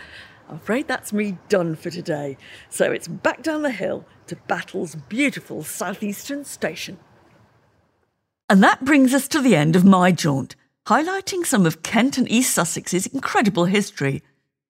I'm 0.49 0.57
afraid 0.57 0.89
that's 0.89 1.12
me 1.12 1.39
done 1.49 1.77
for 1.77 1.91
today. 1.91 2.39
So 2.71 2.93
it's 2.93 3.09
back 3.09 3.43
down 3.43 3.62
the 3.62 3.71
hill 3.71 4.07
to 4.29 4.37
Battle's 4.49 4.95
beautiful 4.95 5.62
southeastern 5.62 6.45
station. 6.45 6.99
And 8.49 8.62
that 8.62 8.85
brings 8.85 9.12
us 9.12 9.27
to 9.29 9.41
the 9.41 9.57
end 9.57 9.75
of 9.75 9.85
my 9.85 10.12
jaunt 10.12 10.55
highlighting 10.87 11.44
some 11.44 11.66
of 11.66 11.83
Kent 11.83 12.18
and 12.18 12.31
East 12.31 12.57
Sussex's 12.57 13.07
incredible 13.07 13.64
history, 13.64 14.22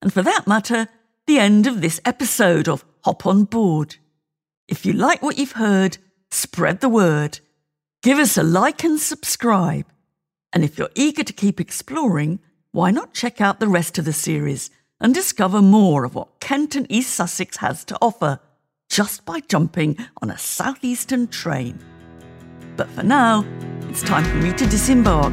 and 0.03 0.13
for 0.13 0.23
that 0.23 0.47
matter, 0.47 0.89
the 1.27 1.39
end 1.39 1.67
of 1.67 1.81
this 1.81 2.01
episode 2.05 2.69
of 2.69 2.85
Hop 3.05 3.27
on 3.27 3.45
Board. 3.45 3.97
If 4.69 4.87
you 4.87 4.93
like 4.93 5.23
what 5.23 5.39
you've 5.39 5.53
heard, 5.53 5.99
spread 6.31 6.81
the 6.81 6.89
word. 6.89 7.41
Give 8.03 8.19
us 8.19 8.37
a 8.37 8.43
like 8.43 8.85
and 8.85 9.01
subscribe. 9.01 9.87
And 10.53 10.65
if 10.65 10.79
you're 10.79 10.91
eager 10.95 11.23
to 11.23 11.33
keep 11.33 11.61
exploring, 11.61 12.39
why 12.73 12.91
not 12.91 13.15
check 13.15 13.41
out 13.41 13.61
the 13.61 13.69
rest 13.69 13.99
of 13.99 14.05
the 14.05 14.13
series 14.13 14.71
and 15.01 15.15
discover 15.15 15.61
more 15.61 16.05
of 16.05 16.15
what 16.15 16.41
Kent 16.41 16.77
and 16.77 16.87
East 16.91 17.15
Sussex 17.15 17.59
has 17.59 17.85
to 17.87 17.99
offer? 18.01 18.41
just 18.89 19.25
by 19.25 19.41
jumping 19.41 19.97
on 20.23 20.31
a 20.31 20.39
southeastern 20.39 21.29
train. 21.29 21.79
But 22.77 22.89
for 22.91 23.03
now, 23.03 23.45
it's 23.89 24.03
time 24.03 24.25
for 24.25 24.37
me 24.37 24.53
to 24.53 24.67
disembark. 24.67 25.33